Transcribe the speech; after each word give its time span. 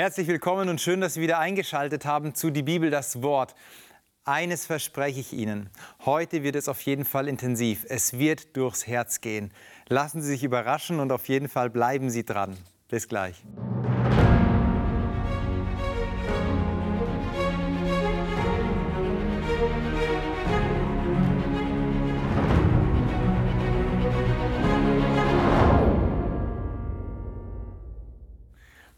Herzlich 0.00 0.28
willkommen 0.28 0.70
und 0.70 0.80
schön, 0.80 1.02
dass 1.02 1.12
Sie 1.12 1.20
wieder 1.20 1.38
eingeschaltet 1.38 2.06
haben 2.06 2.34
zu 2.34 2.48
Die 2.48 2.62
Bibel, 2.62 2.88
das 2.88 3.20
Wort. 3.20 3.54
Eines 4.24 4.64
verspreche 4.64 5.20
ich 5.20 5.34
Ihnen. 5.34 5.68
Heute 6.06 6.42
wird 6.42 6.56
es 6.56 6.68
auf 6.68 6.80
jeden 6.80 7.04
Fall 7.04 7.28
intensiv. 7.28 7.84
Es 7.86 8.18
wird 8.18 8.56
durchs 8.56 8.86
Herz 8.86 9.20
gehen. 9.20 9.52
Lassen 9.90 10.22
Sie 10.22 10.28
sich 10.28 10.42
überraschen 10.42 11.00
und 11.00 11.12
auf 11.12 11.28
jeden 11.28 11.50
Fall 11.50 11.68
bleiben 11.68 12.08
Sie 12.08 12.24
dran. 12.24 12.56
Bis 12.88 13.08
gleich. 13.08 13.44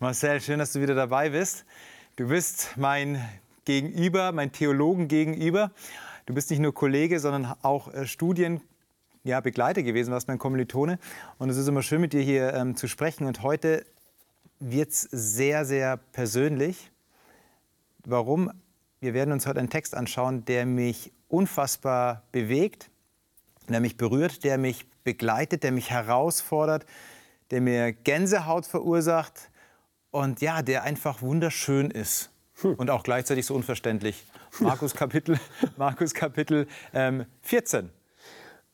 Marcel, 0.03 0.41
schön, 0.41 0.59
dass 0.59 0.73
du 0.73 0.81
wieder 0.81 0.97
dabei 0.97 1.29
bist. 1.29 1.65
Du 2.17 2.27
bist 2.27 2.71
mein 2.75 3.25
Gegenüber, 3.65 4.33
mein 4.33 4.51
Theologen 4.51 5.07
gegenüber. 5.07 5.71
Du 6.27 6.35
bist 6.35 6.51
nicht 6.51 6.59
nur 6.59 6.75
Kollege, 6.75 7.21
sondern 7.21 7.55
auch 7.63 7.95
äh, 7.95 8.05
Studienbegleiter 8.05 9.81
ja, 9.81 9.87
gewesen, 9.87 10.11
warst 10.11 10.27
mein 10.27 10.39
Kommilitone. 10.39 10.99
Und 11.39 11.51
es 11.51 11.57
ist 11.57 11.69
immer 11.69 11.85
schön, 11.85 12.01
mit 12.01 12.15
dir 12.15 12.21
hier 12.21 12.53
ähm, 12.53 12.75
zu 12.75 12.89
sprechen. 12.89 13.29
Und 13.29 13.45
heute 13.45 13.87
wird 14.59 14.91
es 14.91 15.03
sehr, 15.03 15.65
sehr 15.65 15.99
persönlich. 15.99 16.91
Warum? 18.05 18.51
Wir 18.99 19.15
werden 19.15 19.31
uns 19.31 19.47
heute 19.47 19.61
einen 19.61 19.71
Text 19.71 19.95
anschauen, 19.95 20.45
der 20.47 20.67
mich 20.67 21.13
unfassbar 21.29 22.25
bewegt, 22.33 22.91
der 23.69 23.79
mich 23.79 23.97
berührt, 23.97 24.43
der 24.43 24.59
mich 24.59 24.85
begleitet, 25.05 25.63
der 25.63 25.71
mich 25.71 25.91
herausfordert, 25.93 26.87
der 27.53 27.61
mir 27.61 27.93
Gänsehaut 27.93 28.67
verursacht 28.67 29.52
und 30.13 30.41
ja, 30.41 30.63
der 30.63 30.85
einfach 30.85 31.23
wunderschön 31.23 31.91
ist 31.91 32.31
hm. 32.61 32.75
und 32.75 32.91
auch 32.91 33.03
gleichzeitig 33.03 33.47
so 33.47 33.57
unverständlich. 33.57 34.25
Markus 34.61 34.95
Kapitel, 34.95 35.41
Markus 35.77 36.15
Kapitel 36.15 36.69
ähm, 36.95 37.27
14. 37.43 37.91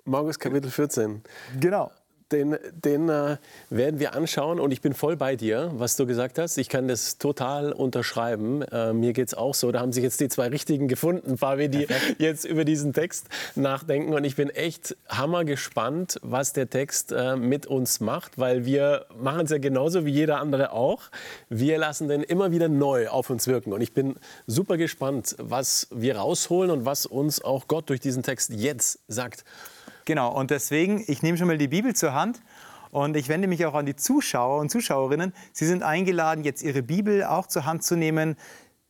Markus 0.05 0.39
Kapitel 0.39 0.71
14. 0.71 1.23
Genau 1.59 1.91
den, 2.33 2.57
den 2.85 3.09
äh, 3.09 3.37
werden 3.71 4.01
wir 4.01 4.15
anschauen 4.15 4.61
und 4.61 4.71
ich 4.73 4.81
bin 4.81 4.93
voll 4.95 5.17
bei 5.17 5.37
dir, 5.37 5.71
was 5.75 5.97
du 5.97 6.07
gesagt 6.07 6.39
hast. 6.39 6.59
Ich 6.59 6.69
kann 6.69 6.89
das 6.89 7.19
total 7.19 7.73
unterschreiben. 7.73 8.63
Äh, 8.63 8.93
mir 8.93 9.13
geht 9.13 9.29
es 9.29 9.35
auch 9.35 9.55
so. 9.55 9.73
Da 9.73 9.81
haben 9.81 9.93
sich 9.93 10.03
jetzt 10.03 10.21
die 10.21 10.29
zwei 10.29 10.49
Richtigen 10.49 10.89
gefunden, 10.89 11.39
Fabi, 11.39 11.69
die 11.69 11.87
jetzt 12.19 12.45
über 12.45 12.65
diesen 12.65 12.93
Text 12.93 13.27
nachdenken. 13.55 14.13
Und 14.15 14.25
ich 14.25 14.37
bin 14.37 14.51
echt 14.51 14.97
hammergespannt, 15.09 16.19
was 16.23 16.53
der 16.53 16.69
Text 16.69 17.13
äh, 17.13 17.37
mit 17.37 17.67
uns 17.67 18.01
macht, 18.01 18.39
weil 18.39 18.65
wir 18.65 19.07
machen 19.19 19.43
es 19.45 19.51
ja 19.51 19.59
genauso 19.59 20.05
wie 20.05 20.13
jeder 20.13 20.41
andere 20.41 20.73
auch. 20.73 21.03
Wir 21.49 21.79
lassen 21.79 22.09
den 22.09 22.23
immer 22.23 22.53
wieder 22.53 22.69
neu 22.69 23.09
auf 23.09 23.31
uns 23.31 23.47
wirken. 23.47 23.73
Und 23.73 23.81
ich 23.81 23.93
bin 23.93 24.17
super 24.47 24.77
gespannt, 24.77 25.35
was 25.39 25.89
wir 25.91 26.17
rausholen 26.17 26.71
und 26.71 26.85
was 26.85 27.07
uns 27.07 27.43
auch 27.43 27.69
Gott 27.69 27.89
durch 27.89 28.01
diesen 28.01 28.23
Text 28.23 28.53
jetzt 28.53 29.01
sagt. 29.09 29.45
Genau, 30.09 30.33
und 30.33 30.51
deswegen, 30.51 31.05
ich 31.07 31.23
nehme 31.23 31.37
schon 31.37 31.49
mal 31.49 31.59
die 31.59 31.69
Bibel 31.69 31.95
zur 31.95 32.15
Hand 32.15 32.41
und 32.91 33.15
ich 33.15 33.29
wende 33.29 33.47
mich 33.47 33.67
auch 33.67 33.75
an 33.75 33.85
die 33.85 33.95
Zuschauer 33.95 34.59
und 34.59 34.71
Zuschauerinnen. 34.71 35.35
Sie 35.53 35.67
sind 35.67 35.83
eingeladen, 35.83 36.45
jetzt 36.45 36.63
Ihre 36.63 36.83
Bibel 36.83 37.25
auch 37.25 37.47
zur 37.47 37.67
Hand 37.67 37.85
zu 37.85 37.95
nehmen, 37.95 38.37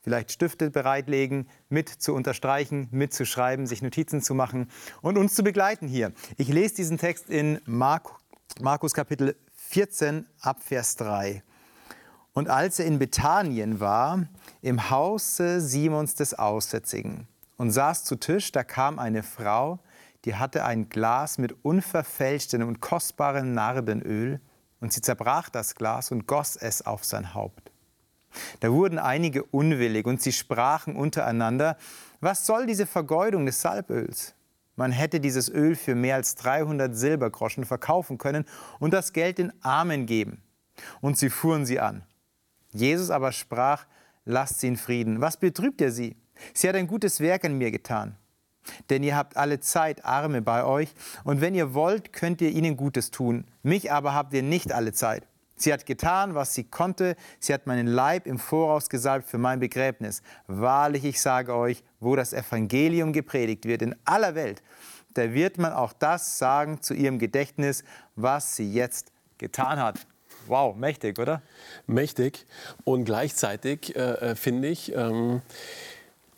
vielleicht 0.01 0.31
Stifte 0.31 0.71
bereitlegen, 0.71 1.49
mit 1.71 1.89
zu 1.89 2.15
unterstreichen, 2.15 2.87
mitzuschreiben, 2.93 3.67
sich 3.67 3.83
Notizen 3.83 4.23
zu 4.23 4.33
machen 4.37 4.71
und 5.03 5.19
uns 5.19 5.35
zu 5.35 5.43
begleiten 5.43 5.89
hier. 5.89 6.13
Ich 6.37 6.47
lese 6.47 6.77
diesen 6.77 6.99
Text 6.99 7.29
in 7.29 7.61
Markus 7.65 8.95
Kapitel 8.95 9.35
14 9.57 10.25
ab 10.41 10.63
Vers 10.63 10.95
3. 10.99 11.43
Und 12.33 12.49
als 12.49 12.79
er 12.79 12.87
in 12.87 13.01
Bethanien 13.01 13.81
war, 13.81 14.29
im 14.63 14.89
Hause 14.89 15.61
Simons 15.61 16.15
des 16.15 16.35
Aussätzigen, 16.35 17.27
und 17.57 17.73
saß 17.73 18.05
zu 18.05 18.15
Tisch, 18.15 18.53
da 18.53 18.63
kam 18.63 19.01
eine 19.01 19.25
Frau, 19.25 19.81
die 20.25 20.35
hatte 20.35 20.65
ein 20.65 20.89
Glas 20.89 21.39
mit 21.39 21.65
unverfälschtem 21.65 22.67
und 22.67 22.81
kostbarem 22.81 23.55
Nardenöl, 23.55 24.41
und 24.81 24.93
sie 24.93 25.01
zerbrach 25.01 25.49
das 25.49 25.75
Glas 25.75 26.13
und 26.13 26.27
goss 26.27 26.57
es 26.57 26.87
auf 26.87 27.05
sein 27.05 27.35
Haupt. 27.35 27.73
Da 28.61 28.71
wurden 28.71 28.99
einige 28.99 29.43
unwillig, 29.43 30.07
und 30.07 30.23
sie 30.23 30.33
sprachen 30.33 30.97
untereinander, 30.97 31.77
was 32.21 32.47
soll 32.47 32.67
diese 32.67 32.87
Vergeudung 32.87 33.47
des 33.47 33.61
Salböls? 33.61 34.35
Man 34.77 34.93
hätte 34.93 35.19
dieses 35.19 35.49
Öl 35.49 35.75
für 35.75 35.97
mehr 35.97 36.15
als 36.15 36.37
300 36.37 36.97
Silbergroschen 36.97 37.65
verkaufen 37.65 38.17
können 38.17 38.45
und 38.79 38.93
das 38.93 39.13
Geld 39.13 39.39
den 39.39 39.53
Armen 39.65 40.07
geben. 40.07 40.43
Und 41.01 41.19
sie 41.19 41.31
fuhren 41.31 41.67
sie 41.67 41.81
an. 41.81 42.05
Jesus 42.71 43.11
aber 43.11 43.33
sprach, 43.33 43.87
lasst 44.25 44.61
sie 44.61 44.69
in 44.69 44.77
Frieden. 44.77 45.21
Was 45.21 45.37
betrübt 45.37 45.81
ihr 45.81 45.91
sie? 45.91 46.17
Sie 46.55 46.69
hat 46.69 46.77
ein 46.77 46.87
gutes 46.87 47.19
Werk 47.19 47.45
an 47.45 47.59
mir 47.59 47.73
getan. 47.73 48.17
Denn 48.91 49.03
ihr 49.03 49.17
habt 49.17 49.37
alle 49.37 49.61
Zeit 49.61 50.05
Arme 50.05 50.43
bei 50.43 50.65
euch, 50.65 50.95
und 51.25 51.41
wenn 51.41 51.55
ihr 51.55 51.75
wollt, 51.75 52.13
könnt 52.13 52.41
ihr 52.41 52.51
ihnen 52.51 52.77
Gutes 52.77 53.11
tun. 53.11 53.45
Mich 53.63 53.93
aber 53.93 54.15
habt 54.15 54.33
ihr 54.35 54.43
nicht 54.43 54.73
alle 54.73 54.93
Zeit. 54.93 55.27
Sie 55.57 55.73
hat 55.73 55.87
getan, 55.87 56.35
was 56.35 56.55
sie 56.55 56.65
konnte. 56.65 57.17
Sie 57.41 57.53
hat 57.53 57.67
meinen 57.67 57.89
Leib 57.89 58.27
im 58.27 58.39
Voraus 58.39 58.89
gesalbt 58.89 59.29
für 59.29 59.39
mein 59.39 59.59
Begräbnis. 59.59 60.23
Wahrlich, 60.47 61.05
ich 61.05 61.21
sage 61.21 61.55
euch, 61.55 61.83
wo 61.99 62.15
das 62.15 62.33
Evangelium 62.33 63.13
gepredigt 63.13 63.65
wird 63.65 63.83
in 63.83 63.97
aller 64.05 64.35
Welt, 64.37 64.63
da 65.15 65.33
wird 65.35 65.59
man 65.59 65.73
auch 65.73 65.93
das 65.93 66.39
sagen 66.39 66.81
zu 66.81 66.95
ihrem 66.95 67.19
Gedächtnis, 67.19 67.83
was 68.15 68.55
sie 68.55 68.73
jetzt 68.73 69.11
getan 69.39 69.81
hat. 69.81 70.07
Wow, 70.47 70.77
mächtig, 70.77 71.19
oder? 71.19 71.43
Mächtig. 71.87 72.47
Und 72.85 73.05
gleichzeitig 73.05 73.97
äh, 73.97 74.01
äh 74.01 74.35
finde 74.37 74.69
ich 74.69 74.95
ähm, 74.95 75.43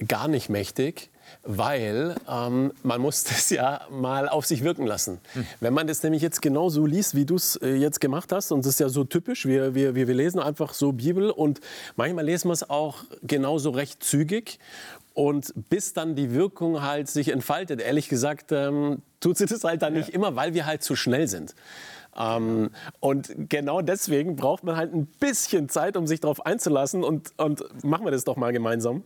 gar 0.08 0.28
nicht 0.28 0.48
mächtig, 0.48 1.10
weil 1.42 2.16
ähm, 2.28 2.72
man 2.82 3.00
muss 3.00 3.24
das 3.30 3.50
ja 3.50 3.82
mal 3.90 4.28
auf 4.28 4.46
sich 4.46 4.64
wirken 4.64 4.86
lassen. 4.86 5.20
Hm. 5.32 5.46
Wenn 5.60 5.74
man 5.74 5.86
das 5.86 6.02
nämlich 6.02 6.22
jetzt 6.22 6.42
genau 6.42 6.68
so 6.68 6.86
liest, 6.86 7.14
wie 7.14 7.24
du 7.24 7.36
es 7.36 7.56
äh, 7.56 7.74
jetzt 7.74 8.00
gemacht 8.00 8.32
hast, 8.32 8.52
und 8.52 8.64
das 8.64 8.74
ist 8.74 8.80
ja 8.80 8.88
so 8.88 9.04
typisch, 9.04 9.46
wir, 9.46 9.74
wir, 9.74 9.94
wir 9.94 10.06
lesen 10.06 10.40
einfach 10.40 10.74
so 10.74 10.92
Bibel 10.92 11.30
und 11.30 11.60
manchmal 11.96 12.24
lesen 12.24 12.48
wir 12.48 12.54
es 12.54 12.68
auch 12.68 13.04
genauso 13.22 13.70
recht 13.70 14.02
zügig 14.02 14.58
und 15.14 15.52
bis 15.68 15.92
dann 15.92 16.14
die 16.14 16.32
Wirkung 16.32 16.82
halt 16.82 17.08
sich 17.08 17.28
entfaltet, 17.28 17.80
ehrlich 17.80 18.08
gesagt, 18.08 18.52
ähm, 18.52 19.02
tut 19.20 19.36
sie 19.38 19.46
das 19.46 19.64
halt 19.64 19.82
dann 19.82 19.94
ja. 19.94 20.00
nicht 20.00 20.10
immer, 20.10 20.36
weil 20.36 20.54
wir 20.54 20.66
halt 20.66 20.82
zu 20.82 20.96
schnell 20.96 21.28
sind. 21.28 21.54
Ähm, 22.16 22.70
und 22.98 23.32
genau 23.48 23.80
deswegen 23.80 24.36
braucht 24.36 24.64
man 24.64 24.76
halt 24.76 24.92
ein 24.92 25.06
bisschen 25.06 25.68
Zeit, 25.68 25.96
um 25.96 26.06
sich 26.06 26.20
darauf 26.20 26.44
einzulassen. 26.44 27.04
Und, 27.04 27.32
und 27.36 27.84
machen 27.84 28.04
wir 28.04 28.10
das 28.10 28.24
doch 28.24 28.36
mal 28.36 28.52
gemeinsam. 28.52 29.02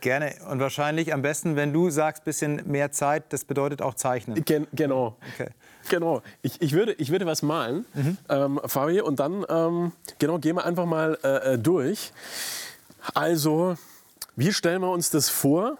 Gerne. 0.00 0.34
Und 0.50 0.60
wahrscheinlich 0.60 1.12
am 1.12 1.22
besten, 1.22 1.56
wenn 1.56 1.72
du 1.72 1.90
sagst, 1.90 2.24
bisschen 2.24 2.62
mehr 2.66 2.92
Zeit, 2.92 3.32
das 3.32 3.44
bedeutet 3.44 3.82
auch 3.82 3.94
zeichnen. 3.94 4.44
Gen 4.44 4.66
genau. 4.72 5.16
Okay. 5.34 5.50
Genau. 5.88 6.22
Ich, 6.42 6.60
ich, 6.60 6.72
würde, 6.72 6.92
ich 6.94 7.10
würde 7.10 7.26
was 7.26 7.42
malen, 7.42 7.84
mhm. 7.94 8.18
ähm, 8.28 8.60
Fabi, 8.64 9.00
und 9.00 9.20
dann 9.20 9.44
ähm, 9.48 9.92
genau, 10.18 10.38
gehen 10.38 10.56
wir 10.56 10.64
einfach 10.64 10.86
mal 10.86 11.18
äh, 11.22 11.54
äh, 11.54 11.58
durch. 11.58 12.12
Also, 13.14 13.76
wie 14.34 14.52
stellen 14.52 14.82
wir 14.82 14.90
uns 14.90 15.10
das 15.10 15.28
vor? 15.28 15.78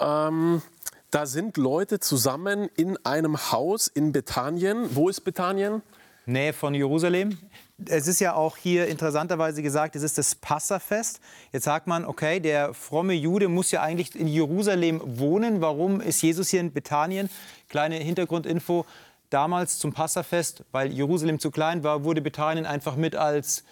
Ähm, 0.00 0.62
da 1.10 1.26
sind 1.26 1.56
Leute 1.56 1.98
zusammen 1.98 2.68
in 2.76 2.96
einem 3.04 3.50
Haus 3.50 3.88
in 3.88 4.12
Bethanien. 4.12 4.94
Wo 4.94 5.08
ist 5.08 5.22
Bethanien? 5.22 5.82
Nähe 6.26 6.52
von 6.52 6.74
Jerusalem. 6.74 7.38
Es 7.86 8.06
ist 8.06 8.20
ja 8.20 8.34
auch 8.34 8.56
hier 8.56 8.86
interessanterweise 8.86 9.62
gesagt, 9.62 9.96
es 9.96 10.02
ist 10.02 10.18
das 10.18 10.34
Passafest. 10.34 11.20
Jetzt 11.52 11.64
sagt 11.64 11.86
man, 11.86 12.04
okay, 12.04 12.38
der 12.38 12.74
fromme 12.74 13.14
Jude 13.14 13.48
muss 13.48 13.70
ja 13.70 13.82
eigentlich 13.82 14.14
in 14.14 14.28
Jerusalem 14.28 15.00
wohnen. 15.04 15.60
Warum 15.60 16.00
ist 16.00 16.22
Jesus 16.22 16.50
hier 16.50 16.60
in 16.60 16.72
Bethanien? 16.72 17.28
Kleine 17.68 17.96
Hintergrundinfo. 17.96 18.84
Damals 19.30 19.78
zum 19.78 19.92
Passafest, 19.92 20.64
weil 20.72 20.92
Jerusalem 20.92 21.38
zu 21.38 21.50
klein 21.50 21.82
war, 21.82 22.04
wurde 22.04 22.20
Bethanien 22.20 22.66
einfach 22.66 22.96
mit 22.96 23.16
als 23.16 23.64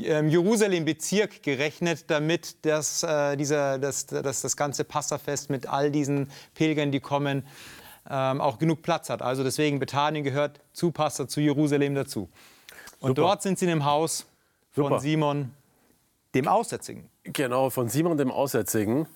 Jerusalem-Bezirk 0.00 1.42
gerechnet, 1.42 2.10
damit 2.10 2.64
das, 2.64 3.02
äh, 3.02 3.36
dieser, 3.36 3.78
das, 3.78 4.06
das, 4.06 4.40
das 4.42 4.56
ganze 4.56 4.84
Passafest 4.84 5.50
mit 5.50 5.66
all 5.66 5.90
diesen 5.90 6.30
Pilgern, 6.54 6.90
die 6.92 7.00
kommen, 7.00 7.46
ähm, 8.08 8.40
auch 8.40 8.58
genug 8.58 8.82
Platz 8.82 9.10
hat. 9.10 9.22
Also 9.22 9.44
deswegen 9.44 9.78
Bethanien 9.78 10.24
gehört 10.24 10.60
zu 10.72 10.90
Passa, 10.90 11.28
zu 11.28 11.40
Jerusalem 11.40 11.94
dazu. 11.94 12.28
Und 13.00 13.10
Super. 13.10 13.22
dort 13.22 13.42
sind 13.42 13.58
sie 13.58 13.66
in 13.66 13.70
dem 13.70 13.84
Haus 13.84 14.26
von 14.70 14.84
Super. 14.84 15.00
Simon, 15.00 15.52
dem 16.34 16.48
Aussätzigen. 16.48 17.08
Genau, 17.24 17.70
von 17.70 17.88
Simon 17.88 18.16
dem 18.16 18.30
Aussätzigen. 18.30 19.06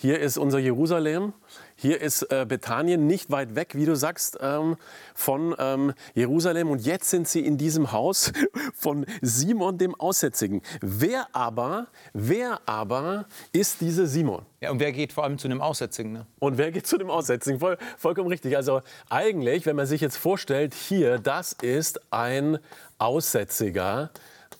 Hier 0.00 0.18
ist 0.18 0.38
unser 0.38 0.58
Jerusalem. 0.58 1.34
Hier 1.76 2.00
ist 2.00 2.22
äh, 2.32 2.46
Bethanien 2.48 3.06
nicht 3.06 3.30
weit 3.30 3.54
weg, 3.54 3.74
wie 3.74 3.84
du 3.84 3.94
sagst, 3.94 4.38
ähm, 4.40 4.78
von 5.14 5.54
ähm, 5.58 5.92
Jerusalem. 6.14 6.70
Und 6.70 6.86
jetzt 6.86 7.10
sind 7.10 7.28
sie 7.28 7.40
in 7.40 7.58
diesem 7.58 7.92
Haus 7.92 8.32
von 8.74 9.04
Simon 9.20 9.76
dem 9.76 9.94
Aussätzigen. 9.94 10.62
Wer 10.80 11.26
aber, 11.34 11.88
wer 12.14 12.62
aber 12.64 13.26
ist 13.52 13.82
dieser 13.82 14.06
Simon? 14.06 14.46
Ja, 14.62 14.70
und 14.70 14.80
wer 14.80 14.90
geht 14.90 15.12
vor 15.12 15.24
allem 15.24 15.36
zu 15.36 15.48
dem 15.48 15.60
Aussätzigen? 15.60 16.12
Ne? 16.14 16.26
Und 16.38 16.56
wer 16.56 16.72
geht 16.72 16.86
zu 16.86 16.96
dem 16.96 17.10
Aussätzigen? 17.10 17.60
Voll, 17.60 17.76
vollkommen 17.98 18.30
richtig. 18.30 18.56
Also 18.56 18.80
eigentlich, 19.10 19.66
wenn 19.66 19.76
man 19.76 19.84
sich 19.84 20.00
jetzt 20.00 20.16
vorstellt, 20.16 20.72
hier, 20.72 21.18
das 21.18 21.52
ist 21.52 22.00
ein 22.10 22.58
Aussätziger. 22.96 24.12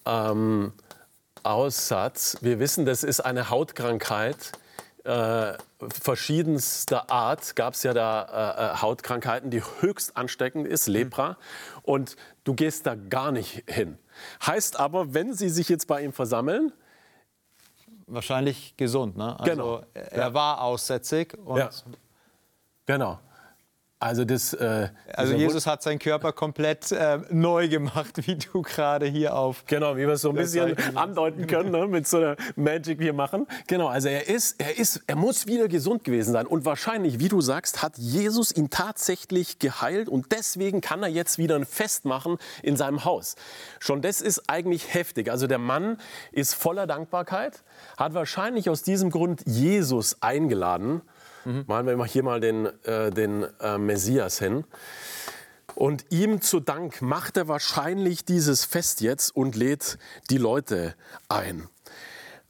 Ähm, 0.05 0.75
Aussatz. 1.45 2.37
Wir 2.43 2.59
wissen, 2.59 2.85
das 2.85 3.05
ist 3.05 3.21
eine 3.21 3.49
Hautkrankheit 3.49 4.53
äh, 5.05 5.55
verschiedenster 6.03 7.11
Art. 7.11 7.57
Gab 7.57 7.75
es 7.75 7.83
ja 7.83 7.95
da 7.95 8.23
äh, 8.23 8.75
äh, 8.75 8.77
Hautkrankheiten, 8.83 9.51
die 9.51 9.63
höchst 9.81 10.17
ansteckend 10.17 10.67
ist, 10.67 10.87
Lepra. 10.89 11.37
Und 11.83 12.17
du 12.45 12.55
gehst 12.55 12.87
da 12.87 12.95
gar 12.95 13.33
nicht 13.33 13.65
hin. 13.69 13.99
Heißt 14.47 14.79
aber, 14.79 15.15
wenn 15.15 15.33
sie 15.35 15.49
sich 15.49 15.69
jetzt 15.69 15.87
bei 15.87 16.03
ihm 16.03 16.13
versammeln, 16.13 16.73
wahrscheinlich 18.07 18.77
gesund. 18.77 19.17
Ne? 19.17 19.39
Also 19.39 19.51
Genau. 19.51 19.83
er 19.95 20.35
war 20.35 20.61
aussätzig. 20.63 21.35
Und 21.45 21.59
Ja. 21.59 21.71
genau. 22.87 23.21
Also 24.01 24.25
das. 24.25 24.55
Äh, 24.55 24.89
Also 25.13 25.35
Jesus 25.35 25.67
hat 25.67 25.83
seinen 25.83 25.99
Körper 25.99 26.33
komplett 26.33 26.91
äh, 26.91 27.19
neu 27.29 27.69
gemacht, 27.69 28.27
wie 28.27 28.37
du 28.37 28.63
gerade 28.63 29.05
hier 29.07 29.37
auf. 29.37 29.65
Genau, 29.67 29.95
wie 29.97 30.07
wir 30.07 30.15
es 30.15 30.23
so 30.23 30.31
ein 30.31 30.37
bisschen 30.37 30.75
andeuten 30.97 31.47
können, 31.47 31.71
ne, 31.71 31.87
mit 31.87 32.09
so 32.09 32.17
einer 32.17 32.37
Magic 32.57 32.99
hier 32.99 33.13
machen. 33.13 33.47
Genau, 33.67 33.89
also 33.89 34.09
er 34.09 34.27
ist, 34.27 34.59
er 34.59 34.79
ist, 34.79 35.03
er 35.07 35.17
muss 35.17 35.47
wieder 35.47 35.69
gesund 35.69 36.03
gewesen 36.03 36.33
sein. 36.33 36.47
Und 36.47 36.65
wahrscheinlich, 36.65 37.19
wie 37.19 37.29
du 37.29 37.43
sagst, 37.43 37.83
hat 37.83 37.99
Jesus 37.99 38.57
ihn 38.57 38.71
tatsächlich 38.71 39.59
geheilt 39.59 40.09
und 40.09 40.33
deswegen 40.33 40.81
kann 40.81 41.03
er 41.03 41.11
jetzt 41.11 41.37
wieder 41.37 41.57
ein 41.57 41.67
Fest 41.67 42.07
machen 42.07 42.39
in 42.63 42.77
seinem 42.77 43.05
Haus. 43.05 43.37
Schon 43.81 44.01
das 44.01 44.23
ist 44.23 44.49
eigentlich 44.49 44.95
heftig. 44.95 45.31
Also 45.31 45.47
der 45.47 45.59
Mann 45.59 45.99
ist 46.33 46.55
voller 46.55 46.87
Dankbarkeit, 46.87 47.63
hat 47.99 48.15
wahrscheinlich 48.15 48.71
aus 48.71 48.83
diesem 48.83 49.11
Grund 49.11 49.43
Jesus 49.45 50.23
eingeladen. 50.23 51.03
Malen 51.45 51.87
wir 51.99 52.05
hier 52.07 52.23
mal 52.23 52.41
den, 52.41 52.67
äh, 52.85 53.11
den 53.11 53.47
äh, 53.61 53.79
Messias 53.79 54.39
hin. 54.39 54.65
Und 55.75 56.05
ihm 56.11 56.41
zu 56.41 56.61
Dank 56.61 57.01
macht 57.01 57.37
er 57.37 57.49
wahrscheinlich 57.49 58.25
dieses 58.25 58.65
Fest 58.65 59.01
jetzt 59.01 59.35
und 59.35 59.55
lädt 59.57 59.99
die 60.29 60.39
Leute 60.39 60.95
ein. 61.29 61.69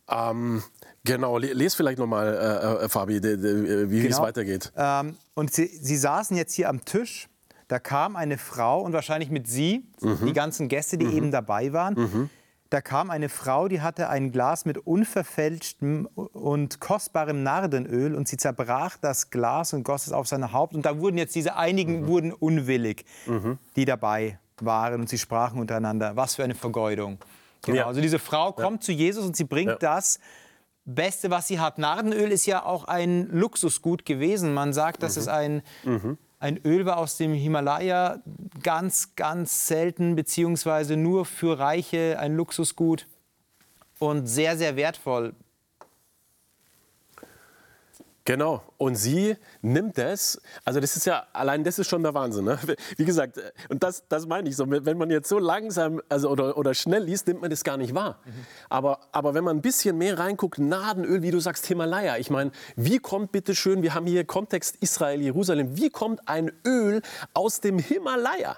Ähm, 0.08 0.62
genau, 1.04 1.38
le- 1.38 1.52
les 1.52 1.74
vielleicht 1.74 1.98
nochmal, 1.98 2.80
äh, 2.80 2.84
äh, 2.84 2.88
Fabi, 2.88 3.20
de, 3.20 3.36
de, 3.36 3.90
wie 3.90 3.98
es 4.00 4.04
Genau. 4.16 4.22
weitergeht. 4.22 4.72
Ähm, 4.76 5.16
und 5.34 5.52
sie, 5.52 5.66
sie 5.66 5.96
saßen 5.96 6.36
jetzt 6.36 6.54
hier 6.54 6.68
am 6.68 6.84
Tisch. 6.84 7.28
Da 7.68 7.78
kam 7.78 8.16
eine 8.16 8.36
Frau 8.36 8.80
und 8.80 8.92
wahrscheinlich 8.94 9.30
mit 9.30 9.46
sie, 9.46 9.86
Mhm. 10.00 10.26
die 10.26 10.32
ganzen 10.32 10.66
Gäste, 10.68 10.98
die 10.98 11.06
eben 11.06 11.30
dabei 11.30 11.72
waren. 11.72 12.28
Da 12.70 12.80
kam 12.80 13.10
eine 13.10 13.28
Frau, 13.28 13.66
die 13.66 13.80
hatte 13.80 14.08
ein 14.08 14.30
Glas 14.30 14.64
mit 14.64 14.78
unverfälschtem 14.78 16.06
und 16.14 16.80
kostbarem 16.80 17.42
Nardenöl 17.42 18.14
und 18.14 18.28
sie 18.28 18.36
zerbrach 18.36 18.96
das 18.96 19.30
Glas 19.30 19.72
und 19.72 19.82
goss 19.82 20.06
es 20.06 20.12
auf 20.12 20.28
sein 20.28 20.52
Haupt. 20.52 20.74
Und 20.76 20.86
da 20.86 20.98
wurden 21.00 21.18
jetzt 21.18 21.34
diese 21.34 21.56
einigen 21.56 22.06
wurden 22.06 22.32
unwillig, 22.32 23.04
die 23.74 23.84
dabei 23.84 24.38
waren 24.60 25.00
und 25.00 25.08
sie 25.08 25.18
sprachen 25.18 25.58
untereinander. 25.60 26.14
Was 26.14 26.36
für 26.36 26.44
eine 26.44 26.54
Vergeudung. 26.54 27.18
Genau. 27.62 27.76
Ja. 27.76 27.86
Also 27.88 28.00
diese 28.00 28.20
Frau 28.20 28.52
kommt 28.52 28.84
zu 28.84 28.92
Jesus 28.92 29.26
und 29.26 29.36
sie 29.36 29.44
bringt 29.44 29.70
Ja. 29.72 29.76
das 29.78 30.20
Beste, 30.84 31.28
was 31.30 31.48
sie 31.48 31.58
hat. 31.58 31.78
Nardenöl 31.78 32.30
ist 32.30 32.46
ja 32.46 32.64
auch 32.64 32.84
ein 32.84 33.28
Luxusgut 33.30 34.04
gewesen. 34.06 34.54
Man 34.54 34.72
sagt, 34.72 35.02
dass 35.02 35.16
es 35.16 35.26
ein, 35.28 35.62
ein 36.40 36.58
Öl 36.64 36.86
war 36.86 36.96
aus 36.96 37.18
dem 37.18 37.34
Himalaya, 37.34 38.22
ganz, 38.62 39.14
ganz 39.14 39.66
selten, 39.66 40.16
beziehungsweise 40.16 40.96
nur 40.96 41.26
für 41.26 41.58
Reiche 41.58 42.18
ein 42.18 42.34
Luxusgut 42.34 43.06
und 43.98 44.26
sehr, 44.26 44.56
sehr 44.56 44.74
wertvoll. 44.74 45.34
Genau. 48.24 48.62
Und 48.76 48.96
sie 48.96 49.36
nimmt 49.62 49.98
es, 49.98 50.40
also 50.64 50.78
das 50.78 50.96
ist 50.96 51.06
ja, 51.06 51.26
allein 51.32 51.64
das 51.64 51.78
ist 51.78 51.88
schon 51.88 52.02
der 52.02 52.14
Wahnsinn. 52.14 52.44
Ne? 52.44 52.58
Wie 52.96 53.04
gesagt, 53.04 53.38
äh, 53.38 53.50
und 53.68 53.82
das, 53.82 54.04
das 54.08 54.26
meine 54.26 54.48
ich 54.48 54.56
so, 54.56 54.64
wenn 54.68 54.98
man 54.98 55.10
jetzt 55.10 55.28
so 55.28 55.38
langsam 55.38 56.02
also 56.08 56.28
oder, 56.30 56.56
oder 56.58 56.74
schnell 56.74 57.04
liest, 57.04 57.26
nimmt 57.26 57.40
man 57.40 57.50
das 57.50 57.64
gar 57.64 57.76
nicht 57.76 57.94
wahr. 57.94 58.20
Aber, 58.68 59.00
aber 59.12 59.34
wenn 59.34 59.44
man 59.44 59.56
ein 59.56 59.62
bisschen 59.62 59.96
mehr 59.96 60.18
reinguckt, 60.18 60.58
Nadenöl, 60.58 61.22
wie 61.22 61.30
du 61.30 61.40
sagst, 61.40 61.66
Himalaya, 61.66 62.18
ich 62.18 62.30
meine, 62.30 62.52
wie 62.76 62.98
kommt 62.98 63.32
bitte 63.32 63.54
schön, 63.54 63.82
wir 63.82 63.94
haben 63.94 64.06
hier 64.06 64.24
Kontext 64.24 64.76
Israel, 64.80 65.20
Jerusalem, 65.20 65.76
wie 65.76 65.90
kommt 65.90 66.28
ein 66.28 66.52
Öl 66.66 67.02
aus 67.32 67.60
dem 67.60 67.78
Himalaya? 67.78 68.56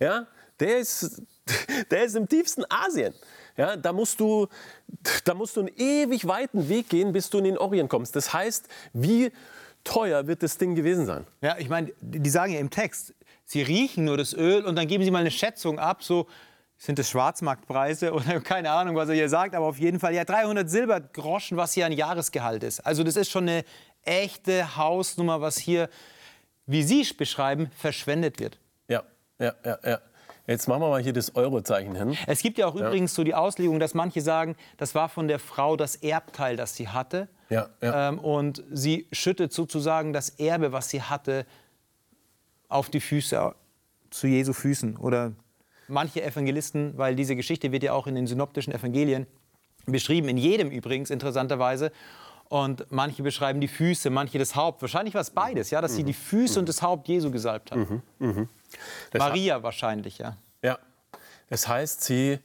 Ja, 0.00 0.26
der 0.58 0.78
ist, 0.78 1.22
der 1.90 2.04
ist 2.04 2.16
im 2.16 2.28
tiefsten 2.28 2.64
Asien. 2.68 3.14
Ja, 3.56 3.76
da 3.76 3.92
musst 3.92 4.20
du, 4.20 4.48
da 5.24 5.34
musst 5.34 5.56
du 5.56 5.60
einen 5.60 5.70
ewig 5.76 6.26
weiten 6.26 6.68
Weg 6.68 6.88
gehen, 6.88 7.12
bis 7.12 7.30
du 7.30 7.38
in 7.38 7.44
den 7.44 7.58
Orient 7.58 7.88
kommst. 7.88 8.14
Das 8.14 8.32
heißt, 8.32 8.68
wie 8.92 9.32
teuer 9.84 10.26
wird 10.26 10.42
das 10.42 10.58
Ding 10.58 10.74
gewesen 10.74 11.06
sein? 11.06 11.26
Ja, 11.40 11.56
ich 11.58 11.68
meine, 11.68 11.92
die 12.00 12.30
sagen 12.30 12.52
ja 12.52 12.60
im 12.60 12.70
Text, 12.70 13.14
sie 13.44 13.62
riechen 13.62 14.04
nur 14.04 14.16
das 14.16 14.34
Öl 14.34 14.64
und 14.64 14.76
dann 14.76 14.86
geben 14.86 15.04
sie 15.04 15.10
mal 15.10 15.20
eine 15.20 15.30
Schätzung 15.30 15.78
ab, 15.78 16.02
so 16.02 16.26
sind 16.76 16.98
das 16.98 17.08
Schwarzmarktpreise 17.08 18.12
oder 18.14 18.40
keine 18.40 18.70
Ahnung, 18.70 18.96
was 18.96 19.08
er 19.08 19.14
hier 19.14 19.28
sagt, 19.28 19.54
aber 19.54 19.66
auf 19.66 19.78
jeden 19.78 20.00
Fall 20.00 20.14
ja 20.14 20.24
300 20.24 20.68
Silbergroschen, 20.68 21.56
was 21.56 21.72
hier 21.72 21.86
ein 21.86 21.92
Jahresgehalt 21.92 22.62
ist. 22.62 22.80
Also 22.80 23.02
das 23.02 23.16
ist 23.16 23.30
schon 23.30 23.48
eine 23.48 23.64
echte 24.02 24.76
Hausnummer, 24.76 25.40
was 25.40 25.56
hier, 25.56 25.88
wie 26.66 26.82
Sie 26.82 27.00
es 27.00 27.14
beschreiben, 27.14 27.70
verschwendet 27.76 28.38
wird. 28.38 28.58
Ja, 28.88 29.02
ja, 29.38 29.54
ja, 29.64 29.78
ja. 29.84 30.00
Jetzt 30.46 30.68
machen 30.68 30.82
wir 30.82 30.88
mal 30.88 31.02
hier 31.02 31.12
das 31.12 31.34
Eurozeichen 31.34 31.96
hin. 31.96 32.16
Es 32.26 32.40
gibt 32.40 32.58
ja 32.58 32.66
auch 32.66 32.76
übrigens 32.76 33.14
so 33.14 33.24
die 33.24 33.34
Auslegung, 33.34 33.80
dass 33.80 33.94
manche 33.94 34.20
sagen, 34.20 34.54
das 34.76 34.94
war 34.94 35.08
von 35.08 35.26
der 35.26 35.38
Frau 35.38 35.76
das 35.76 35.96
Erbteil, 35.96 36.56
das 36.56 36.76
sie 36.76 36.88
hatte. 36.88 37.28
Ja, 37.50 37.68
ja. 37.80 38.08
Ähm, 38.08 38.18
und 38.18 38.62
sie 38.70 39.08
schüttet 39.12 39.52
sozusagen 39.52 40.12
das 40.12 40.30
Erbe, 40.30 40.72
was 40.72 40.88
sie 40.90 41.02
hatte, 41.02 41.46
auf 42.68 42.90
die 42.90 43.00
Füße, 43.00 43.54
zu 44.10 44.26
Jesu 44.26 44.52
Füßen. 44.52 44.96
Oder 44.96 45.32
manche 45.88 46.22
Evangelisten, 46.22 46.96
weil 46.96 47.16
diese 47.16 47.36
Geschichte 47.36 47.72
wird 47.72 47.82
ja 47.82 47.92
auch 47.92 48.06
in 48.06 48.14
den 48.14 48.26
synoptischen 48.26 48.72
Evangelien 48.72 49.26
beschrieben, 49.86 50.28
in 50.28 50.36
jedem 50.36 50.70
übrigens 50.70 51.10
interessanterweise. 51.10 51.92
Und 52.48 52.86
manche 52.90 53.24
beschreiben 53.24 53.60
die 53.60 53.66
Füße, 53.68 54.08
manche 54.10 54.38
das 54.38 54.54
Haupt. 54.54 54.80
Wahrscheinlich 54.80 55.14
war 55.14 55.20
es 55.20 55.30
beides, 55.30 55.70
ja, 55.70 55.80
dass 55.80 55.96
sie 55.96 56.04
die 56.04 56.12
Füße 56.14 56.60
und 56.60 56.68
das 56.68 56.80
Haupt 56.80 57.08
Jesu 57.08 57.32
gesalbt 57.32 57.72
hat. 57.72 57.78
Das 59.10 59.20
Maria 59.20 59.62
wahrscheinlich, 59.62 60.18
ja. 60.18 60.36
Ja. 60.62 60.78
Das 61.48 61.68
heißt, 61.68 62.02
sie 62.02 62.40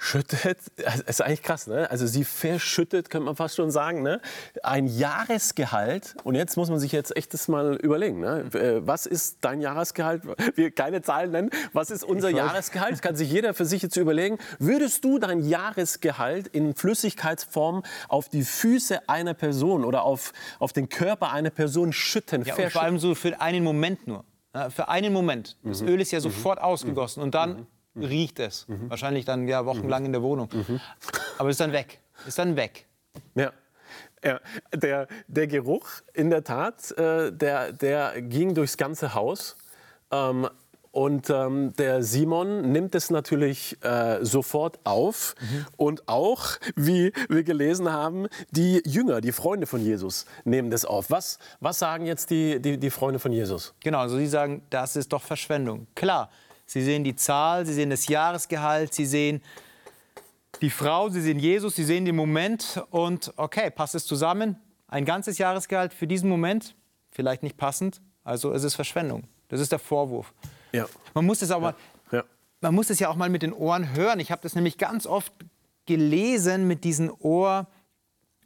schüttet, 0.00 0.58
das 0.76 1.00
ist 1.00 1.22
eigentlich 1.22 1.42
krass, 1.42 1.66
ne? 1.66 1.88
Also 1.90 2.06
sie 2.06 2.24
verschüttet, 2.24 3.10
könnte 3.10 3.26
man 3.26 3.36
fast 3.36 3.56
schon 3.56 3.70
sagen, 3.70 4.02
ne? 4.02 4.20
Ein 4.62 4.86
Jahresgehalt. 4.86 6.14
Und 6.24 6.34
jetzt 6.34 6.56
muss 6.56 6.70
man 6.70 6.78
sich 6.78 6.92
jetzt 6.92 7.16
echt 7.16 7.34
das 7.34 7.48
mal 7.48 7.76
überlegen, 7.76 8.20
ne? 8.20 8.46
Äh, 8.54 8.86
Was 8.86 9.06
ist 9.06 9.38
dein 9.42 9.60
Jahresgehalt? 9.60 10.22
Wir 10.56 10.70
keine 10.70 11.02
Zahlen 11.02 11.30
nennen. 11.30 11.50
Was 11.72 11.90
ist 11.90 12.02
unser 12.02 12.30
Jahresgehalt? 12.30 12.92
Das 12.92 13.02
kann 13.02 13.14
sich 13.14 13.30
jeder 13.30 13.52
für 13.52 13.66
sich 13.66 13.82
jetzt 13.82 13.96
überlegen. 13.96 14.38
Würdest 14.58 15.04
du 15.04 15.18
dein 15.18 15.40
Jahresgehalt 15.40 16.48
in 16.48 16.74
Flüssigkeitsform 16.74 17.82
auf 18.08 18.28
die 18.28 18.42
Füße 18.42 19.08
einer 19.08 19.34
Person 19.34 19.84
oder 19.84 20.02
auf, 20.02 20.32
auf 20.58 20.72
den 20.72 20.88
Körper 20.88 21.30
einer 21.30 21.50
Person 21.50 21.92
schütten? 21.92 22.44
Ja, 22.44 22.54
vor 22.70 22.82
allem 22.82 22.98
so 22.98 23.14
für 23.14 23.40
einen 23.40 23.62
Moment 23.62 24.06
nur. 24.06 24.24
Für 24.70 24.88
einen 24.88 25.12
Moment. 25.12 25.56
Das 25.62 25.80
Öl 25.82 26.00
ist 26.00 26.10
ja 26.10 26.20
sofort 26.20 26.60
ausgegossen 26.60 27.22
und 27.22 27.34
dann 27.34 27.66
riecht 27.96 28.38
es. 28.40 28.66
Wahrscheinlich 28.88 29.24
dann 29.24 29.46
ja 29.48 29.64
wochenlang 29.66 30.04
in 30.04 30.12
der 30.12 30.22
Wohnung. 30.22 30.48
Aber 31.38 31.50
ist 31.50 31.60
dann 31.60 31.72
weg. 31.72 32.00
Ist 32.26 32.38
dann 32.38 32.56
weg. 32.56 32.86
Ja. 33.34 33.52
Ja, 34.22 34.38
der, 34.74 35.08
der 35.28 35.46
Geruch, 35.46 35.88
in 36.12 36.28
der 36.28 36.44
Tat, 36.44 36.90
äh, 36.98 37.32
der, 37.32 37.72
der 37.72 38.20
ging 38.20 38.54
durchs 38.54 38.76
ganze 38.76 39.14
Haus. 39.14 39.56
Ähm, 40.10 40.46
und 40.92 41.30
ähm, 41.30 41.72
der 41.78 42.02
Simon 42.02 42.72
nimmt 42.72 42.96
es 42.96 43.10
natürlich 43.10 43.76
äh, 43.84 44.24
sofort 44.24 44.80
auf. 44.84 45.36
Und 45.76 46.08
auch, 46.08 46.44
wie 46.74 47.12
wir 47.28 47.44
gelesen 47.44 47.92
haben, 47.92 48.26
die 48.50 48.82
Jünger, 48.84 49.20
die 49.20 49.30
Freunde 49.30 49.66
von 49.68 49.80
Jesus, 49.80 50.26
nehmen 50.44 50.70
das 50.70 50.84
auf. 50.84 51.10
Was, 51.10 51.38
was 51.60 51.78
sagen 51.78 52.06
jetzt 52.06 52.30
die, 52.30 52.60
die, 52.60 52.76
die 52.76 52.90
Freunde 52.90 53.20
von 53.20 53.30
Jesus? 53.30 53.72
Genau, 53.80 53.98
also 53.98 54.16
Sie 54.16 54.26
sagen, 54.26 54.62
das 54.70 54.96
ist 54.96 55.12
doch 55.12 55.22
Verschwendung. 55.22 55.86
Klar, 55.94 56.30
Sie 56.66 56.82
sehen 56.82 57.04
die 57.04 57.14
Zahl, 57.14 57.66
Sie 57.66 57.74
sehen 57.74 57.90
das 57.90 58.08
Jahresgehalt, 58.08 58.92
Sie 58.92 59.06
sehen 59.06 59.42
die 60.60 60.70
Frau, 60.70 61.08
Sie 61.08 61.20
sehen 61.20 61.38
Jesus, 61.38 61.76
Sie 61.76 61.84
sehen 61.84 62.04
den 62.04 62.16
Moment 62.16 62.82
und 62.90 63.32
okay, 63.36 63.70
passt 63.70 63.94
es 63.94 64.06
zusammen? 64.06 64.56
Ein 64.88 65.04
ganzes 65.04 65.38
Jahresgehalt 65.38 65.94
für 65.94 66.08
diesen 66.08 66.28
Moment? 66.28 66.74
Vielleicht 67.12 67.44
nicht 67.44 67.56
passend, 67.56 68.00
also 68.24 68.52
es 68.52 68.64
ist 68.64 68.74
Verschwendung. 68.74 69.24
Das 69.48 69.60
ist 69.60 69.70
der 69.70 69.78
Vorwurf. 69.78 70.32
Ja. 70.72 70.86
Man 71.14 71.26
muss 71.26 71.42
es 71.42 71.50
aber, 71.50 71.74
Ja. 72.12 72.24
man 72.60 72.74
muss 72.74 72.90
es 72.90 72.98
ja 72.98 73.08
auch 73.08 73.16
mal 73.16 73.28
mit 73.28 73.42
den 73.42 73.52
Ohren 73.52 73.94
hören. 73.94 74.20
Ich 74.20 74.30
habe 74.30 74.42
das 74.42 74.54
nämlich 74.54 74.78
ganz 74.78 75.06
oft 75.06 75.32
gelesen 75.86 76.66
mit 76.66 76.84
diesem 76.84 77.12
Ohr. 77.20 77.66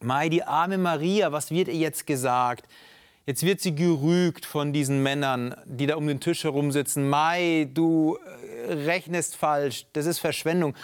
Mei, 0.01 0.29
die 0.29 0.43
arme 0.45 0.79
Maria, 0.79 1.33
was 1.33 1.51
wird 1.51 1.69
ihr 1.69 1.75
jetzt 1.75 2.07
gesagt? 2.07 2.67
Jetzt 3.27 3.43
wird 3.43 3.61
sie 3.61 3.75
gerügt 3.75 4.45
von 4.45 4.73
diesen 4.73 5.03
Männern, 5.03 5.55
die 5.65 5.87
da 5.87 5.97
um 5.97 6.07
den 6.07 6.21
Tisch 6.21 6.45
herum 6.45 6.73
sitzen. 6.73 7.09
Mai, 7.09 7.69
du 7.73 8.19
äh, 8.69 8.73
rechnest 8.75 9.37
falsch, 9.37 9.87
das 9.95 10.05
ist 10.05 10.19
Verschwendung. 10.19 10.75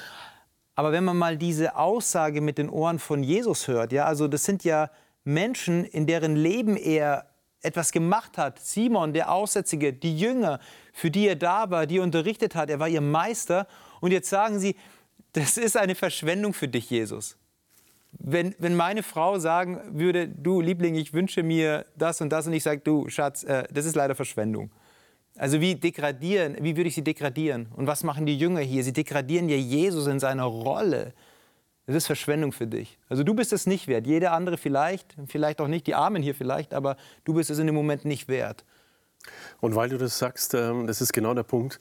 Aber 0.74 0.92
wenn 0.92 1.04
man 1.04 1.18
mal 1.18 1.36
diese 1.36 1.76
Aussage 1.76 2.40
mit 2.40 2.56
den 2.56 2.70
Ohren 2.70 2.98
von 2.98 3.22
Jesus 3.22 3.68
hört, 3.68 3.92
ja, 3.92 4.06
also 4.06 4.26
das 4.28 4.44
sind 4.44 4.64
ja 4.64 4.90
Menschen, 5.24 5.84
in 5.84 6.06
deren 6.06 6.34
Leben 6.34 6.76
er 6.78 7.26
etwas 7.60 7.92
gemacht 7.92 8.38
hat. 8.38 8.58
Simon, 8.58 9.12
der 9.12 9.30
Aussätzige, 9.30 9.92
die 9.92 10.16
Jünger, 10.18 10.60
für 11.00 11.10
die 11.10 11.26
er 11.26 11.36
da 11.36 11.70
war, 11.70 11.86
die 11.86 11.96
er 11.96 12.02
unterrichtet 12.02 12.54
hat, 12.54 12.68
er 12.68 12.78
war 12.78 12.88
ihr 12.88 13.00
Meister. 13.00 13.66
Und 14.00 14.12
jetzt 14.12 14.28
sagen 14.28 14.58
sie, 14.58 14.76
das 15.32 15.56
ist 15.56 15.78
eine 15.78 15.94
Verschwendung 15.94 16.52
für 16.52 16.68
dich, 16.68 16.90
Jesus. 16.90 17.38
Wenn, 18.12 18.54
wenn 18.58 18.76
meine 18.76 19.02
Frau 19.02 19.38
sagen 19.38 19.80
würde, 19.92 20.28
du 20.28 20.60
Liebling, 20.60 20.96
ich 20.96 21.14
wünsche 21.14 21.42
mir 21.42 21.86
das 21.96 22.20
und 22.20 22.28
das 22.30 22.46
und 22.46 22.52
ich 22.52 22.62
sage, 22.62 22.82
du 22.84 23.08
Schatz, 23.08 23.44
äh, 23.44 23.64
das 23.72 23.86
ist 23.86 23.96
leider 23.96 24.14
Verschwendung. 24.14 24.70
Also 25.36 25.60
wie 25.62 25.74
degradieren, 25.74 26.58
wie 26.60 26.76
würde 26.76 26.88
ich 26.88 26.94
sie 26.96 27.04
degradieren? 27.04 27.68
Und 27.76 27.86
was 27.86 28.04
machen 28.04 28.26
die 28.26 28.36
Jünger 28.36 28.60
hier? 28.60 28.84
Sie 28.84 28.92
degradieren 28.92 29.48
ja 29.48 29.56
Jesus 29.56 30.06
in 30.06 30.20
seiner 30.20 30.44
Rolle. 30.44 31.14
Das 31.86 31.96
ist 31.96 32.06
Verschwendung 32.06 32.52
für 32.52 32.66
dich. 32.66 32.98
Also 33.08 33.22
du 33.24 33.32
bist 33.32 33.54
es 33.54 33.66
nicht 33.66 33.88
wert. 33.88 34.06
Jeder 34.06 34.32
andere 34.32 34.58
vielleicht, 34.58 35.16
vielleicht 35.28 35.62
auch 35.62 35.68
nicht, 35.68 35.86
die 35.86 35.94
Armen 35.94 36.22
hier 36.22 36.34
vielleicht, 36.34 36.74
aber 36.74 36.96
du 37.24 37.32
bist 37.32 37.48
es 37.48 37.58
in 37.58 37.66
dem 37.66 37.74
Moment 37.74 38.04
nicht 38.04 38.28
wert. 38.28 38.66
Und 39.60 39.74
weil 39.74 39.88
du 39.88 39.98
das 39.98 40.18
sagst, 40.18 40.54
ähm, 40.54 40.86
das 40.86 41.00
ist 41.00 41.12
genau 41.12 41.34
der 41.34 41.42
Punkt. 41.42 41.78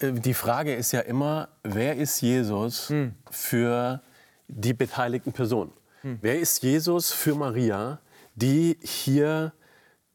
Äh, 0.00 0.12
die 0.12 0.34
Frage 0.34 0.74
ist 0.74 0.92
ja 0.92 1.00
immer, 1.00 1.48
wer 1.62 1.96
ist 1.96 2.20
Jesus 2.20 2.88
hm. 2.88 3.14
für 3.30 4.02
die 4.48 4.74
beteiligten 4.74 5.32
Personen? 5.32 5.72
Hm. 6.02 6.18
Wer 6.20 6.38
ist 6.38 6.62
Jesus 6.62 7.12
für 7.12 7.34
Maria, 7.34 8.00
die 8.34 8.78
hier 8.82 9.52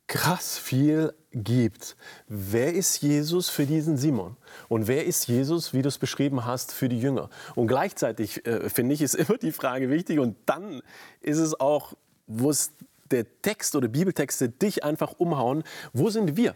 krass 0.07 0.57
viel 0.57 1.13
gibt? 1.31 1.95
Wer 2.27 2.73
ist 2.73 3.01
Jesus 3.01 3.49
für 3.49 3.65
diesen 3.65 3.97
Simon? 3.97 4.37
Und 4.67 4.87
wer 4.87 5.05
ist 5.05 5.27
Jesus, 5.27 5.73
wie 5.73 5.81
du 5.81 5.89
es 5.89 5.97
beschrieben 5.97 6.45
hast, 6.45 6.71
für 6.71 6.89
die 6.89 6.99
Jünger? 6.99 7.29
Und 7.55 7.67
gleichzeitig, 7.67 8.45
äh, 8.45 8.69
finde 8.69 8.93
ich, 8.93 9.01
ist 9.01 9.15
immer 9.15 9.37
die 9.37 9.51
Frage 9.51 9.89
wichtig. 9.89 10.19
Und 10.19 10.37
dann 10.45 10.81
ist 11.21 11.37
es 11.37 11.59
auch, 11.59 11.93
wo 12.27 12.49
es 12.49 12.71
der 13.11 13.41
Text 13.41 13.75
oder 13.75 13.87
Bibeltexte 13.87 14.49
dich 14.49 14.83
einfach 14.83 15.13
umhauen, 15.17 15.63
wo 15.93 16.09
sind 16.09 16.37
wir? 16.37 16.55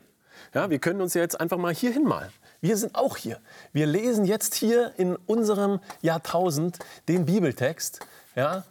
Ja, 0.53 0.69
wir 0.69 0.79
können 0.79 1.01
uns 1.01 1.13
ja 1.13 1.21
jetzt 1.21 1.39
einfach 1.39 1.57
mal 1.57 1.73
hier 1.73 1.91
hinmalen. 1.91 2.31
Wir 2.61 2.77
sind 2.77 2.95
auch 2.95 3.17
hier. 3.17 3.39
Wir 3.71 3.85
lesen 3.85 4.25
jetzt 4.25 4.55
hier 4.55 4.93
in 4.97 5.15
unserem 5.15 5.79
Jahrtausend 6.01 6.79
den 7.07 7.25
Bibeltext. 7.25 7.99
Ja, 8.35 8.65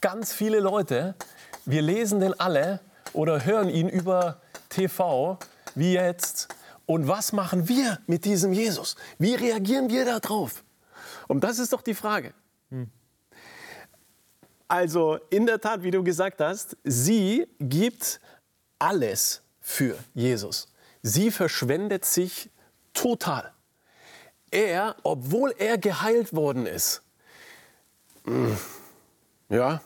ganz 0.00 0.32
viele 0.32 0.60
Leute, 0.60 1.14
wir 1.64 1.82
lesen 1.82 2.20
den 2.20 2.38
alle 2.38 2.80
oder 3.12 3.44
hören 3.44 3.68
ihn 3.68 3.88
über 3.88 4.40
TV, 4.68 5.38
wie 5.74 5.94
jetzt. 5.94 6.48
Und 6.86 7.06
was 7.06 7.32
machen 7.32 7.68
wir 7.68 7.98
mit 8.06 8.24
diesem 8.24 8.52
Jesus? 8.52 8.96
Wie 9.18 9.34
reagieren 9.34 9.90
wir 9.90 10.04
darauf? 10.04 10.64
Und 11.26 11.44
das 11.44 11.58
ist 11.58 11.72
doch 11.72 11.82
die 11.82 11.94
Frage. 11.94 12.32
Hm. 12.70 12.90
Also 14.68 15.18
in 15.30 15.46
der 15.46 15.60
Tat, 15.60 15.82
wie 15.82 15.90
du 15.90 16.04
gesagt 16.04 16.40
hast, 16.40 16.76
sie 16.84 17.46
gibt 17.58 18.20
alles 18.78 19.42
für 19.60 19.96
Jesus. 20.14 20.68
Sie 21.02 21.30
verschwendet 21.30 22.04
sich 22.04 22.50
total. 22.92 23.52
Er, 24.50 24.96
obwohl 25.02 25.54
er 25.58 25.78
geheilt 25.78 26.34
worden 26.34 26.66
ist, 26.66 27.02
hm, 28.24 28.56
ja. 29.48 29.80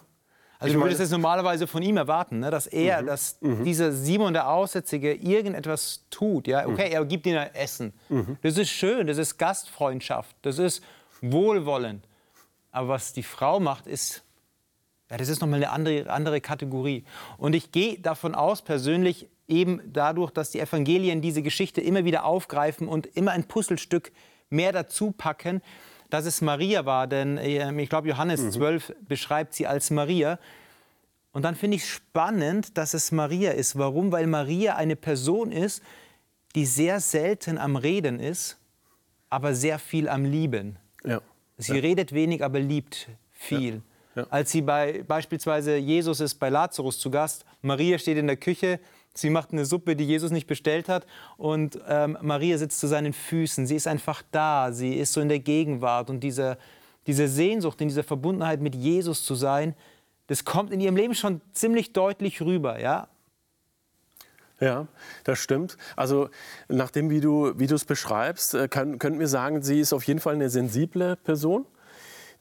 Also 0.59 0.75
du 0.75 0.81
würdest 0.81 1.01
es 1.01 1.11
normalerweise 1.11 1.67
von 1.67 1.83
ihm 1.83 1.97
erwarten, 1.97 2.39
ne? 2.39 2.51
dass 2.51 2.69
er, 2.69 3.03
mhm. 3.03 3.07
dass 3.07 3.37
mhm. 3.41 3.65
dieser 3.65 3.91
Simon 3.93 4.33
der 4.33 4.49
Aussätzige 4.49 5.13
irgendetwas 5.13 6.05
tut. 6.09 6.47
Ja? 6.47 6.67
Okay, 6.67 6.87
mhm. 6.89 6.95
er 6.95 7.05
gibt 7.05 7.27
ihnen 7.27 7.53
Essen. 7.55 7.93
Mhm. 8.09 8.37
Das 8.43 8.57
ist 8.57 8.71
schön, 8.71 9.09
das 9.09 9.19
ist 9.19 9.39
Gastfreundschaft, 9.39 10.37
das 10.43 10.59
ist 10.59 10.83
Wohlwollen. 11.21 12.05
Aber 12.71 12.89
was 12.89 13.13
die 13.13 13.25
Frau 13.25 13.59
macht, 13.59 13.89
ist 13.89 14.23
ja, 15.13 15.19
das 15.19 15.29
ist 15.29 15.43
nochmal 15.43 15.59
eine 15.59 15.71
andere, 15.71 16.11
andere 16.11 16.41
Kategorie. 16.41 17.05
Und 17.37 17.55
ich 17.55 17.71
gehe 17.71 17.99
davon 17.99 18.35
aus, 18.35 18.63
persönlich, 18.63 19.29
eben 19.47 19.83
dadurch, 19.93 20.31
dass 20.31 20.53
die 20.53 20.59
Evangelien 20.59 21.21
diese 21.21 21.43
Geschichte 21.43 21.83
immer 21.83 22.07
wieder 22.07 22.25
aufgreifen 22.25 22.89
und 22.89 23.07
immer 23.09 23.33
ein 23.33 23.45
Puzzlestück 23.45 24.11
mehr 24.49 24.73
dazu 24.73 25.11
packen, 25.11 25.61
dass 26.09 26.25
es 26.25 26.41
Maria 26.41 26.87
war. 26.87 27.07
Denn 27.09 27.39
ähm, 27.43 27.79
ich 27.79 27.91
glaube, 27.91 28.09
Johannes 28.09 28.41
mhm. 28.41 28.53
12 28.53 28.95
beschreibt 29.07 29.53
sie 29.53 29.67
als 29.67 29.91
Maria. 29.91 30.39
Und 31.33 31.43
dann 31.43 31.57
finde 31.57 31.77
ich 31.77 31.87
spannend, 31.87 32.79
dass 32.79 32.95
es 32.95 33.13
Maria 33.13 33.51
ist. 33.51 33.77
Warum? 33.77 34.13
Weil 34.13 34.27
Maria 34.27 34.77
eine 34.77 34.97
Person 34.97 35.53
ist, 35.53 35.83
die 36.55 36.65
sehr 36.65 37.01
selten 37.01 37.59
am 37.59 37.77
Reden 37.77 38.19
ist, 38.19 38.57
aber 39.29 39.55
sehr 39.55 39.79
viel 39.79 40.09
am 40.09 40.25
Lieben. 40.25 40.79
Ja. 41.05 41.21
Sie 41.59 41.75
ja. 41.75 41.81
redet 41.81 42.15
wenig, 42.15 42.43
aber 42.43 42.61
liebt 42.61 43.11
viel. 43.31 43.75
Ja. 43.75 43.92
Ja. 44.15 44.27
Als 44.31 44.51
sie 44.51 44.63
bei, 44.63 45.05
beispielsweise 45.07 45.77
Jesus 45.77 46.21
ist 46.21 46.35
bei 46.35 46.51
Lazarus 46.51 46.99
zu 46.99 47.11
Gast, 47.11 47.45
Maria 47.63 47.99
steht 47.99 48.19
in 48.19 48.27
der 48.27 48.37
Küche, 48.37 48.79
sie 49.15 49.31
macht 49.31 49.53
eine 49.53 49.65
Suppe, 49.65 49.97
die 49.97 50.05
Jesus 50.05 50.31
nicht 50.31 50.47
bestellt 50.47 50.89
hat 50.89 51.07
und 51.37 51.79
ähm, 51.89 52.19
Maria 52.21 52.59
sitzt 52.59 52.81
zu 52.81 52.87
seinen 52.87 53.13
Füßen. 53.13 53.67
Sie 53.67 53.77
ist 53.77 53.87
einfach 53.87 54.23
da, 54.31 54.73
sie 54.73 54.95
ist 54.95 55.13
so 55.13 55.21
in 55.21 55.29
der 55.29 55.39
Gegenwart 55.39 56.11
und 56.11 56.21
diese, 56.21 56.59
diese 57.07 57.27
Sehnsucht, 57.29 57.81
in 57.81 57.89
dieser 57.89 58.05
Verbundenheit 58.05 58.61
mit 58.61 58.75
Jesus 58.75 59.25
zu 59.25 59.35
sein, 59.35 59.75
das 60.27 60.45
kommt 60.45 60.73
in 60.73 60.81
ihrem 60.81 60.97
Leben 60.97 61.15
schon 61.15 61.41
ziemlich 61.53 61.93
deutlich 61.93 62.41
rüber, 62.43 62.81
ja. 62.81 63.09
Ja, 64.61 64.87
das 65.25 65.41
stimmt. 65.41 65.77
Also 65.97 66.29
nachdem, 66.69 67.11
wie 67.11 67.21
du 67.21 67.59
wie 67.59 67.65
es 67.65 67.85
beschreibst, 67.85 68.55
äh, 68.55 68.69
können, 68.69 69.01
könnten 69.01 69.19
wir 69.19 69.27
sagen, 69.27 69.63
sie 69.63 69.81
ist 69.81 69.93
auf 69.93 70.05
jeden 70.05 70.21
Fall 70.21 70.35
eine 70.35 70.51
sensible 70.51 71.17
Person 71.17 71.67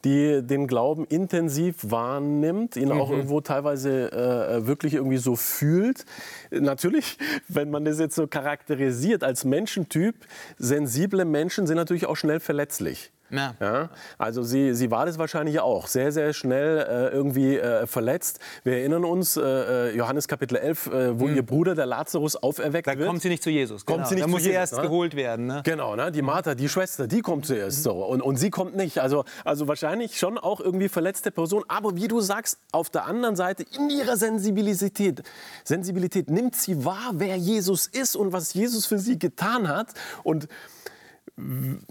die 0.03 0.41
den 0.41 0.67
Glauben 0.67 1.05
intensiv 1.05 1.75
wahrnimmt, 1.81 2.75
ihn 2.75 2.91
auch 2.91 3.09
mhm. 3.09 3.15
irgendwo 3.15 3.41
teilweise 3.41 4.11
äh, 4.11 4.67
wirklich 4.67 4.95
irgendwie 4.95 5.17
so 5.17 5.35
fühlt. 5.35 6.05
Natürlich, 6.51 7.17
wenn 7.47 7.69
man 7.69 7.85
das 7.85 7.99
jetzt 7.99 8.15
so 8.15 8.27
charakterisiert 8.27 9.23
als 9.23 9.45
Menschentyp, 9.45 10.15
sensible 10.57 11.25
Menschen 11.25 11.67
sind 11.67 11.77
natürlich 11.77 12.05
auch 12.05 12.17
schnell 12.17 12.39
verletzlich. 12.39 13.11
Ja. 13.31 13.55
ja. 13.59 13.89
Also 14.17 14.43
sie, 14.43 14.73
sie 14.73 14.91
war 14.91 15.05
das 15.05 15.17
wahrscheinlich 15.17 15.59
auch, 15.59 15.87
sehr, 15.87 16.11
sehr 16.11 16.33
schnell 16.33 16.77
äh, 16.79 17.15
irgendwie 17.15 17.57
äh, 17.57 17.87
verletzt. 17.87 18.39
Wir 18.63 18.77
erinnern 18.77 19.05
uns, 19.05 19.37
äh, 19.37 19.41
äh 19.41 19.95
Johannes 19.95 20.27
Kapitel 20.27 20.57
11, 20.57 20.87
äh, 20.87 21.19
wo 21.19 21.27
mhm. 21.27 21.35
ihr 21.35 21.45
Bruder, 21.45 21.75
der 21.75 21.85
Lazarus, 21.85 22.35
auferweckt 22.35 22.87
da 22.87 22.91
wird. 22.91 23.01
Da 23.01 23.07
kommt 23.07 23.21
sie 23.21 23.29
nicht 23.29 23.43
zu 23.43 23.49
Jesus. 23.49 23.85
Kommt 23.85 23.99
genau. 23.99 24.09
sie 24.09 24.15
nicht 24.15 24.23
da 24.23 24.27
zu 24.27 24.31
muss 24.31 24.41
Jesus, 24.41 24.51
sie 24.51 24.55
erst 24.55 24.75
ne? 24.75 24.81
geholt 24.81 25.15
werden. 25.15 25.45
Ne? 25.47 25.61
Genau, 25.63 25.95
ne? 25.95 26.11
die 26.11 26.21
Martha, 26.21 26.55
die 26.55 26.69
Schwester, 26.69 27.07
die 27.07 27.21
kommt 27.21 27.45
zuerst. 27.45 27.79
Mhm. 27.79 27.83
So. 27.83 28.05
Und, 28.05 28.21
und 28.21 28.35
sie 28.37 28.49
kommt 28.49 28.75
nicht. 28.75 28.99
Also, 28.99 29.23
also 29.45 29.67
wahrscheinlich 29.67 30.17
schon 30.17 30.37
auch 30.37 30.59
irgendwie 30.59 30.89
verletzte 30.89 31.31
Person. 31.31 31.63
Aber 31.67 31.95
wie 31.95 32.07
du 32.07 32.21
sagst, 32.21 32.59
auf 32.71 32.89
der 32.89 33.05
anderen 33.05 33.35
Seite, 33.35 33.65
in 33.77 33.89
ihrer 33.89 34.17
Sensibilität, 34.17 35.23
Sensibilität 35.63 36.29
nimmt 36.29 36.55
sie 36.55 36.83
wahr, 36.85 37.11
wer 37.13 37.35
Jesus 37.37 37.87
ist 37.87 38.15
und 38.15 38.33
was 38.33 38.53
Jesus 38.53 38.85
für 38.85 38.99
sie 38.99 39.17
getan 39.17 39.67
hat. 39.67 39.93
Und 40.23 40.47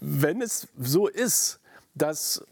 wenn 0.00 0.42
es 0.42 0.68
so 0.78 1.06
ist, 1.08 1.60
dass 1.94 2.44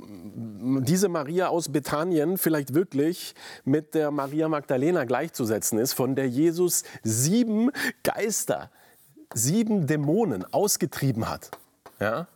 diese 0.00 1.08
Maria 1.08 1.48
aus 1.48 1.70
Bethanien 1.70 2.38
vielleicht 2.38 2.74
wirklich 2.74 3.34
mit 3.64 3.94
der 3.94 4.10
Maria 4.10 4.48
Magdalena 4.48 5.04
gleichzusetzen 5.04 5.78
ist, 5.78 5.92
von 5.92 6.14
der 6.14 6.28
Jesus 6.28 6.84
sieben 7.02 7.70
Geister, 8.04 8.70
sieben 9.34 9.86
Dämonen 9.86 10.44
ausgetrieben 10.52 11.28
hat. 11.28 11.50
Ja? 12.00 12.28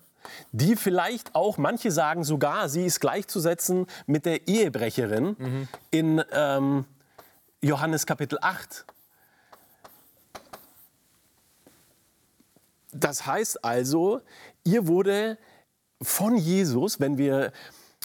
Die 0.52 0.76
vielleicht 0.76 1.34
auch, 1.34 1.58
manche 1.58 1.90
sagen 1.90 2.24
sogar, 2.24 2.68
sie 2.68 2.84
ist 2.84 3.00
gleichzusetzen 3.00 3.86
mit 4.06 4.26
der 4.26 4.48
Ehebrecherin 4.48 5.36
mhm. 5.38 5.68
in 5.90 6.24
ähm, 6.32 6.84
Johannes 7.60 8.06
Kapitel 8.06 8.38
8. 8.40 8.84
Das 12.92 13.26
heißt 13.26 13.64
also, 13.64 14.20
ihr 14.64 14.86
wurde 14.86 15.38
von 16.00 16.36
Jesus, 16.36 17.00
wenn 17.00 17.18
wir 17.18 17.52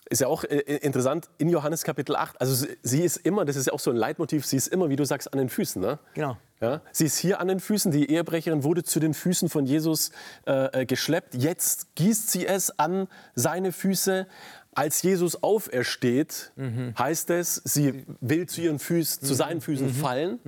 ist 0.10 0.22
ja 0.22 0.28
auch 0.28 0.44
äh, 0.44 0.60
interessant 0.78 1.30
in 1.38 1.50
Johannes 1.50 1.84
Kapitel 1.84 2.16
8. 2.16 2.40
Also 2.40 2.68
sie 2.82 3.04
ist 3.04 3.18
immer, 3.18 3.46
das 3.46 3.56
ist 3.56 3.68
ja 3.68 3.74
auch 3.74 3.80
so 3.80 3.92
ein 3.92 3.98
Leitmotiv, 3.98 4.46
sie 4.46 4.56
ist 4.56 4.68
immer, 4.68 4.90
wie 4.90 4.96
du 4.96 5.04
sagst, 5.04 5.34
an 5.34 5.38
den 5.38 5.50
Füßen. 5.50 5.82
Ne? 5.82 6.00
Genau. 6.14 6.38
Ja? 6.62 6.82
Sie 6.92 7.06
ist 7.06 7.18
hier 7.18 7.40
an 7.40 7.48
den 7.48 7.60
Füßen, 7.60 7.92
die 7.92 8.10
Ehebrecherin 8.10 8.64
wurde 8.64 8.84
zu 8.84 9.00
den 9.00 9.14
Füßen 9.14 9.50
von 9.50 9.66
Jesus 9.66 10.12
äh, 10.46 10.82
äh 10.82 10.86
geschleppt. 10.86 11.36
Jetzt 11.36 11.96
gießt 11.96 12.32
sie 12.32 12.48
es 12.48 12.78
an 12.80 13.08
seine 13.36 13.72
Füße. 13.72 14.28
Als 14.74 15.02
Jesus 15.02 15.42
aufersteht, 15.42 16.52
mhm. 16.56 16.94
heißt 16.98 17.32
es, 17.32 17.56
sie 17.66 18.06
will 18.22 18.48
zu, 18.48 18.62
ihren 18.62 18.78
Füßen, 18.78 19.24
mhm. 19.24 19.28
zu 19.28 19.34
seinen 19.34 19.60
Füßen 19.60 19.88
mhm. 19.88 19.94
fallen. 19.94 20.40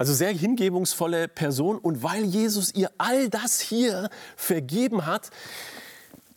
Also 0.00 0.14
sehr 0.14 0.32
hingebungsvolle 0.32 1.28
Person. 1.28 1.76
Und 1.76 2.02
weil 2.02 2.24
Jesus 2.24 2.74
ihr 2.74 2.90
all 2.96 3.28
das 3.28 3.60
hier 3.60 4.08
vergeben 4.34 5.04
hat, 5.04 5.28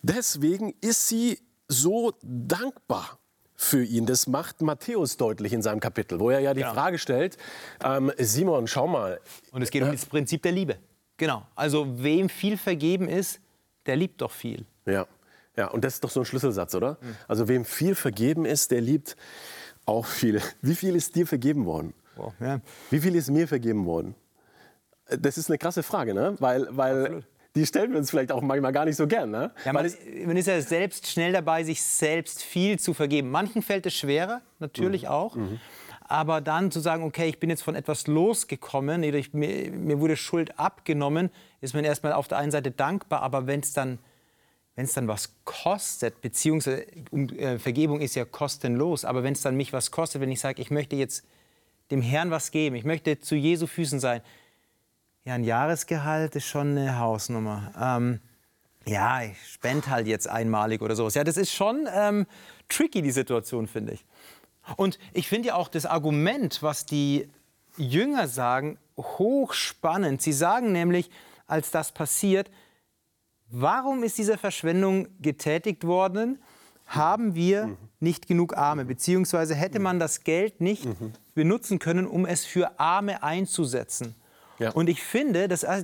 deswegen 0.02 0.74
ist 0.82 1.08
sie 1.08 1.40
so 1.70 2.12
dankbar 2.22 3.20
für 3.56 3.82
ihn. 3.82 4.06
Das 4.06 4.28
macht 4.28 4.62
Matthäus 4.62 5.16
deutlich 5.16 5.54
in 5.54 5.62
seinem 5.62 5.80
Kapitel, 5.80 6.20
wo 6.20 6.30
er 6.30 6.42
ja 6.42 6.54
die 6.54 6.60
ja. 6.60 6.74
Frage 6.74 6.98
stellt, 6.98 7.38
ähm, 7.82 8.12
Simon, 8.18 8.68
schau 8.68 8.86
mal. 8.86 9.22
Und 9.54 9.62
es 9.62 9.72
geht 9.72 9.82
um 9.82 9.94
das 9.94 10.08
Prinzip 10.08 10.42
der 10.42 10.52
Liebe. 10.52 10.76
Genau. 11.16 11.48
Also 11.56 12.04
wem 12.04 12.28
viel 12.28 12.58
vergeben 12.58 13.08
ist, 13.08 13.40
der 13.86 13.96
liebt 13.96 14.20
doch 14.20 14.32
viel. 14.32 14.66
Ja. 14.86 15.08
Ja, 15.56 15.68
und 15.68 15.86
das 15.86 15.94
ist 15.94 16.04
doch 16.04 16.10
so 16.10 16.20
ein 16.20 16.26
Schlüsselsatz, 16.26 16.76
oder? 16.76 16.98
Mhm. 17.00 17.16
Also 17.30 17.48
wem 17.48 17.64
viel 17.64 17.96
vergeben 17.96 18.44
ist, 18.44 18.72
der 18.72 18.82
liebt 18.82 19.16
auch 19.86 20.06
viel. 20.06 20.42
Wie 20.62 20.76
viel 20.76 20.98
ist 20.98 21.16
dir 21.16 21.26
vergeben 21.26 21.66
worden? 21.66 21.94
Wow, 22.16 22.34
ja. 22.40 22.60
Wie 22.90 23.00
viel 23.00 23.16
ist 23.16 23.30
mir 23.30 23.48
vergeben 23.48 23.86
worden? 23.86 24.16
Das 25.20 25.38
ist 25.38 25.50
eine 25.50 25.58
krasse 25.58 25.84
Frage, 25.84 26.14
ne? 26.14 26.36
Weil, 26.40 26.68
weil 26.72 27.24
die 27.56 27.66
stellen 27.66 27.92
wir 27.92 28.00
uns 28.00 28.10
vielleicht 28.10 28.32
auch 28.32 28.42
manchmal 28.42 28.72
gar 28.72 28.86
nicht 28.86 28.96
so 28.96 29.08
gern. 29.08 29.30
Ne? 29.30 29.52
Ja, 29.64 29.74
man, 29.74 29.92
man, 30.26 30.38
ist 30.38 30.48
ja 30.48 30.60
selbst 30.62 31.08
schnell 31.08 31.34
dabei, 31.34 31.64
sich 31.64 31.84
selbst 31.84 32.42
viel 32.42 32.80
zu 32.80 32.94
vergeben. 32.94 33.30
Manchen 33.30 33.62
fällt 33.62 33.86
es 33.86 33.94
schwerer, 33.94 34.42
natürlich 34.60 35.04
mhm. 35.04 35.10
auch. 35.10 35.36
Mhm. 35.36 35.60
Aber 36.02 36.42
dann 36.42 36.72
zu 36.72 36.80
sagen, 36.80 37.04
okay, 37.04 37.28
ich 37.28 37.40
bin 37.40 37.50
jetzt 37.50 37.64
von 37.64 37.76
etwas 37.76 38.08
losgekommen, 38.08 39.04
ich, 39.04 39.34
mir, 39.34 39.72
mir, 39.72 40.00
wurde 40.00 40.18
Schuld 40.18 40.60
abgenommen, 40.60 41.30
ist 41.62 41.74
man 41.74 41.86
erstmal 41.86 42.14
auf 42.14 42.28
der 42.28 42.40
einen 42.40 42.52
Seite 42.52 42.72
dankbar, 42.72 43.22
aber 43.22 43.48
wenn 43.48 43.62
es 43.62 43.74
dann, 43.74 44.00
dann 44.76 45.08
was 45.08 45.36
kostet, 45.46 46.22
beziehungsweise 46.22 46.86
äh, 47.12 47.58
Vergebung 47.58 48.02
ist 48.02 48.16
ja 48.16 48.26
kostenlos, 48.26 49.06
aber 49.06 49.24
wenn 49.24 49.34
es 49.34 49.42
dann 49.42 49.56
mich 49.56 49.72
was 49.74 49.92
kostet, 49.92 50.22
wenn 50.22 50.32
ich 50.32 50.40
sage, 50.40 50.62
ich 50.62 50.72
möchte 50.72 50.96
jetzt 50.96 51.26
dem 51.94 52.02
Herrn 52.02 52.32
was 52.32 52.52
geben, 52.52 52.76
ich 52.76 52.86
möchte 52.86 53.20
zu 53.20 53.36
Jesu 53.36 53.68
Füßen 53.68 54.00
sein, 54.00 54.22
ja, 55.26 55.36
ein 55.36 55.44
Jahresgehalt 55.44 56.36
ist 56.36 56.48
schon 56.48 56.78
eine 56.78 57.00
Hausnummer. 57.00 57.72
Ähm, 57.80 58.20
ja, 58.86 59.24
ich 59.24 59.38
spende 59.48 59.90
halt 59.90 60.08
jetzt 60.08 60.28
einmalig 60.28 60.82
oder 60.82 60.96
sowas. 60.96 61.14
Ja, 61.14 61.24
das 61.24 61.38
ist 61.38 61.54
schon 61.54 61.88
ähm, 61.94 62.26
tricky, 62.68 63.02
die 63.02 63.12
Situation, 63.12 63.68
finde 63.68 63.94
ich. 63.94 64.06
Und 64.76 65.00
ich 65.14 65.30
finde 65.30 65.50
ja 65.50 65.56
auch 65.56 65.70
das 65.70 65.86
Argument, 65.86 66.62
was 66.62 66.86
die 66.86 67.30
Jünger 67.78 68.28
sagen, 68.28 68.78
hochspannend. 68.98 70.22
Sie 70.22 70.34
sagen 70.34 70.72
nämlich, 70.74 71.10
als 71.48 71.72
das 71.72 71.92
passiert, 71.94 72.50
warum 73.50 74.04
ist 74.04 74.18
diese 74.18 74.38
Verschwendung 74.38 75.08
getätigt 75.22 75.86
worden? 75.86 76.42
Haben 76.86 77.36
wir 77.36 77.68
mhm. 77.68 77.78
Nicht 78.04 78.28
genug 78.28 78.56
Arme? 78.56 78.86
Beziehungsweise 78.86 79.56
hätte 79.56 79.80
man 79.80 80.00
das 80.00 80.24
Geld 80.24 80.62
nicht 80.62 80.86
mhm. 80.86 81.14
benutzen 81.34 81.80
können, 81.80 82.06
um 82.06 82.26
es 82.26 82.46
für 82.46 82.80
Arme 82.80 83.24
einzusetzen? 83.24 84.16
Ja. 84.60 84.72
Und 84.72 84.90
ich 84.90 85.02
finde, 85.02 85.48
dass 85.48 85.64
äh, 85.64 85.84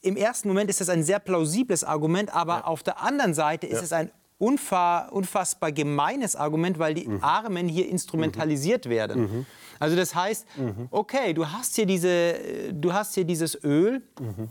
im 0.00 0.16
ersten 0.16 0.48
Moment 0.48 0.70
ist 0.70 0.80
das 0.80 0.88
ein 0.88 1.02
sehr 1.02 1.18
plausibles 1.18 1.84
Argument, 1.84 2.34
aber 2.34 2.58
ja. 2.58 2.64
auf 2.64 2.82
der 2.82 3.02
anderen 3.02 3.34
Seite 3.34 3.66
ist 3.66 3.78
ja. 3.78 3.82
es 3.82 3.92
ein 3.92 4.10
unfassbar 4.38 5.72
gemeines 5.72 6.36
Argument, 6.36 6.78
weil 6.78 6.94
die 6.94 7.08
mhm. 7.08 7.22
Armen 7.22 7.68
hier 7.68 7.88
instrumentalisiert 7.88 8.86
mhm. 8.86 8.90
werden. 8.90 9.20
Mhm. 9.20 9.46
Also 9.80 9.96
das 9.96 10.14
heißt, 10.14 10.46
mhm. 10.56 10.88
okay, 10.90 11.34
du 11.34 11.46
hast 11.46 11.74
hier, 11.76 11.86
diese, 11.86 12.72
du 12.72 12.92
hast 12.92 13.14
hier 13.14 13.24
dieses 13.24 13.62
Öl, 13.64 14.02
mhm. 14.20 14.48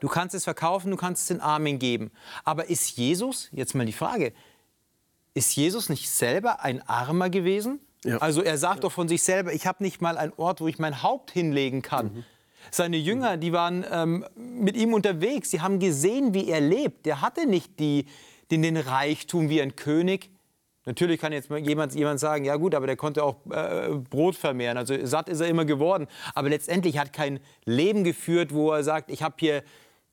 du 0.00 0.08
kannst 0.08 0.34
es 0.34 0.44
verkaufen, 0.44 0.90
du 0.90 0.96
kannst 0.96 1.22
es 1.22 1.28
den 1.28 1.40
Armen 1.40 1.78
geben. 1.78 2.10
Aber 2.44 2.68
ist 2.68 2.96
Jesus, 2.96 3.48
jetzt 3.52 3.74
mal 3.74 3.86
die 3.86 3.92
Frage, 3.92 4.32
ist 5.34 5.54
Jesus 5.56 5.88
nicht 5.88 6.10
selber 6.10 6.62
ein 6.62 6.86
Armer 6.88 7.30
gewesen? 7.30 7.80
Ja. 8.04 8.18
Also 8.18 8.42
er 8.42 8.56
sagt 8.58 8.76
ja. 8.76 8.80
doch 8.82 8.92
von 8.92 9.08
sich 9.08 9.22
selber, 9.22 9.52
ich 9.52 9.66
habe 9.66 9.82
nicht 9.82 10.00
mal 10.00 10.16
einen 10.16 10.32
Ort, 10.36 10.60
wo 10.60 10.68
ich 10.68 10.78
mein 10.78 11.02
Haupt 11.02 11.30
hinlegen 11.30 11.82
kann. 11.82 12.06
Mhm. 12.06 12.24
Seine 12.70 12.96
Jünger, 12.96 13.36
die 13.36 13.52
waren 13.52 13.84
ähm, 13.90 14.24
mit 14.36 14.76
ihm 14.76 14.92
unterwegs, 14.92 15.50
die 15.50 15.60
haben 15.60 15.78
gesehen, 15.78 16.34
wie 16.34 16.48
er 16.48 16.60
lebt. 16.60 17.06
Der 17.06 17.20
hatte 17.20 17.46
nicht 17.46 17.78
die, 17.78 18.06
den, 18.50 18.62
den 18.62 18.76
Reichtum 18.76 19.48
wie 19.48 19.62
ein 19.62 19.76
König. 19.76 20.30
Natürlich 20.86 21.20
kann 21.20 21.32
jetzt 21.32 21.50
jemand, 21.50 21.94
jemand 21.94 22.20
sagen, 22.20 22.44
ja 22.44 22.56
gut, 22.56 22.74
aber 22.74 22.86
der 22.86 22.96
konnte 22.96 23.22
auch 23.22 23.36
äh, 23.50 23.90
Brot 24.10 24.34
vermehren. 24.34 24.78
Also 24.78 24.94
satt 25.04 25.28
ist 25.28 25.40
er 25.40 25.48
immer 25.48 25.64
geworden. 25.64 26.06
Aber 26.34 26.48
letztendlich 26.48 26.98
hat 26.98 27.12
kein 27.12 27.40
Leben 27.64 28.02
geführt, 28.02 28.52
wo 28.52 28.72
er 28.72 28.82
sagt, 28.82 29.10
ich 29.10 29.22
habe 29.22 29.34
hier 29.38 29.62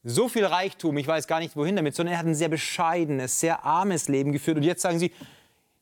so 0.08 0.30
viel 0.30 0.46
Reichtum, 0.46 0.98
ich 0.98 1.08
weiß 1.08 1.28
gar 1.28 1.40
nicht 1.40 1.56
wohin 1.56 1.76
damit, 1.76 1.96
sondern 1.96 2.14
er 2.14 2.20
hat 2.20 2.26
ein 2.26 2.36
sehr 2.36 2.50
bescheidenes, 2.50 3.40
sehr 3.40 3.66
armes 3.66 4.08
Leben 4.08 4.32
geführt. 4.32 4.58
Und 4.58 4.64
jetzt 4.64 4.82
sagen 4.82 5.00
Sie, 5.00 5.12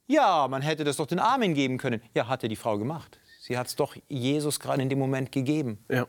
ja, 0.07 0.47
man 0.47 0.61
hätte 0.61 0.83
das 0.83 0.97
doch 0.97 1.05
den 1.05 1.19
Armen 1.19 1.53
geben 1.53 1.77
können. 1.77 2.01
Ja, 2.13 2.27
hat 2.27 2.43
ja 2.43 2.49
die 2.49 2.55
Frau 2.55 2.77
gemacht. 2.77 3.19
Sie 3.39 3.57
hat 3.57 3.67
es 3.67 3.75
doch 3.75 3.95
Jesus 4.09 4.59
gerade 4.59 4.81
in 4.81 4.89
dem 4.89 4.99
Moment 4.99 5.31
gegeben. 5.31 5.77
Ja. 5.89 6.07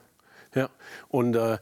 Ja, 0.55 0.71
und 1.09 1.37
äh, 1.37 1.59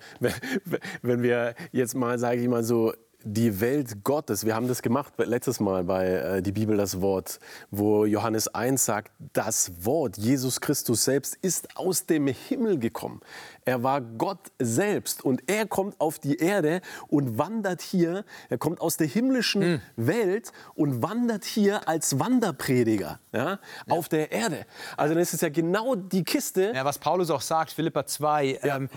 wenn 1.02 1.22
wir 1.24 1.56
jetzt 1.72 1.96
mal, 1.96 2.16
sage 2.16 2.40
ich 2.40 2.46
mal 2.46 2.62
so, 2.62 2.92
die 3.24 3.60
Welt 3.60 4.04
Gottes. 4.04 4.44
Wir 4.44 4.54
haben 4.54 4.68
das 4.68 4.82
gemacht 4.82 5.14
letztes 5.16 5.58
Mal 5.58 5.84
bei 5.84 6.06
äh, 6.06 6.42
die 6.42 6.52
Bibel 6.52 6.76
das 6.76 7.00
Wort, 7.00 7.40
wo 7.70 8.04
Johannes 8.04 8.54
1 8.54 8.84
sagt, 8.84 9.10
das 9.32 9.84
Wort 9.84 10.18
Jesus 10.18 10.60
Christus 10.60 11.04
selbst 11.04 11.36
ist 11.40 11.76
aus 11.76 12.04
dem 12.04 12.26
Himmel 12.26 12.78
gekommen. 12.78 13.20
Er 13.66 13.82
war 13.82 14.02
Gott 14.02 14.52
selbst 14.58 15.24
und 15.24 15.42
er 15.46 15.66
kommt 15.66 15.98
auf 15.98 16.18
die 16.18 16.36
Erde 16.36 16.82
und 17.08 17.38
wandert 17.38 17.80
hier. 17.80 18.24
Er 18.50 18.58
kommt 18.58 18.80
aus 18.80 18.98
der 18.98 19.06
himmlischen 19.06 19.62
mhm. 19.74 19.80
Welt 19.96 20.52
und 20.74 21.02
wandert 21.02 21.44
hier 21.44 21.88
als 21.88 22.18
Wanderprediger 22.18 23.20
ja, 23.32 23.44
ja. 23.44 23.58
auf 23.88 24.10
der 24.10 24.32
Erde. 24.32 24.66
Also 24.98 25.14
das 25.14 25.32
ist 25.32 25.40
ja 25.40 25.48
genau 25.48 25.94
die 25.94 26.24
Kiste. 26.24 26.72
Ja, 26.74 26.84
was 26.84 26.98
Paulus 26.98 27.30
auch 27.30 27.40
sagt, 27.40 27.72
Philippa 27.72 28.04
2. 28.04 28.58
Ja. 28.62 28.76
Ähm, 28.76 28.90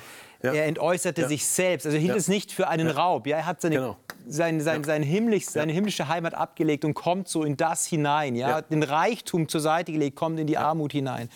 ja. 0.44 0.54
Er 0.54 0.66
entäußerte 0.66 1.22
ja. 1.22 1.28
sich 1.28 1.46
selbst. 1.46 1.86
Also 1.86 1.96
er 1.96 2.02
hielt 2.02 2.14
ja. 2.14 2.18
es 2.18 2.28
nicht 2.28 2.52
für 2.52 2.68
einen 2.68 2.90
Raub. 2.90 3.26
Ja, 3.26 3.38
er 3.38 3.46
hat 3.46 3.62
seine, 3.62 3.76
genau. 3.76 3.98
sein, 4.28 4.60
sein, 4.62 4.84
sein 4.84 5.02
himmlisch, 5.02 5.46
seine 5.46 5.72
himmlische 5.72 6.10
Heimat 6.10 6.34
abgelegt 6.34 6.86
und 6.86 6.94
kommt 6.94 7.28
so 7.28 7.44
in 7.44 7.58
das 7.58 7.86
hinein. 7.86 8.36
Ja? 8.36 8.62
Den 8.62 8.84
Reichtum 8.84 9.48
zur 9.48 9.62
Seite 9.62 9.92
gelegt, 9.94 10.16
kommt 10.16 10.40
in 10.40 10.46
die 10.46 10.58
Armut 10.58 10.92
hinein. 10.92 11.30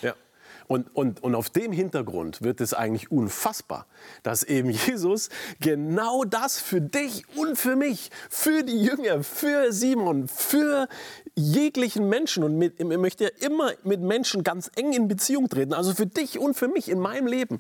Und, 0.72 0.96
und, 0.96 1.22
und 1.22 1.36
auf 1.36 1.50
dem 1.50 1.74
Hintergrund 1.74 2.44
wird 2.44 2.62
es 2.62 2.74
eigentlich 2.74 3.12
unfassbar, 3.12 3.88
dass 4.24 4.44
eben 4.44 4.70
Jesus 4.88 5.28
genau 5.60 6.24
das 6.24 6.62
für 6.62 6.80
dich 6.80 7.26
und 7.36 7.58
für 7.58 7.76
mich, 7.76 8.10
für 8.30 8.64
die 8.64 8.82
Jünger, 8.82 9.22
für 9.22 9.74
Simon, 9.74 10.30
für 10.30 10.88
jeglichen 11.36 12.08
Menschen 12.08 12.46
und 12.46 12.58
mit, 12.58 12.80
er 12.80 12.98
möchte 12.98 13.26
immer 13.26 13.74
mit 13.84 14.00
Menschen 14.00 14.46
ganz 14.46 14.72
eng 14.78 14.94
in 14.94 15.10
Beziehung 15.10 15.50
treten, 15.50 15.74
also 15.74 15.94
für 15.94 16.08
dich 16.08 16.40
und 16.40 16.54
für 16.54 16.70
mich 16.70 16.88
in 16.88 17.00
meinem 17.00 17.28
Leben 17.28 17.60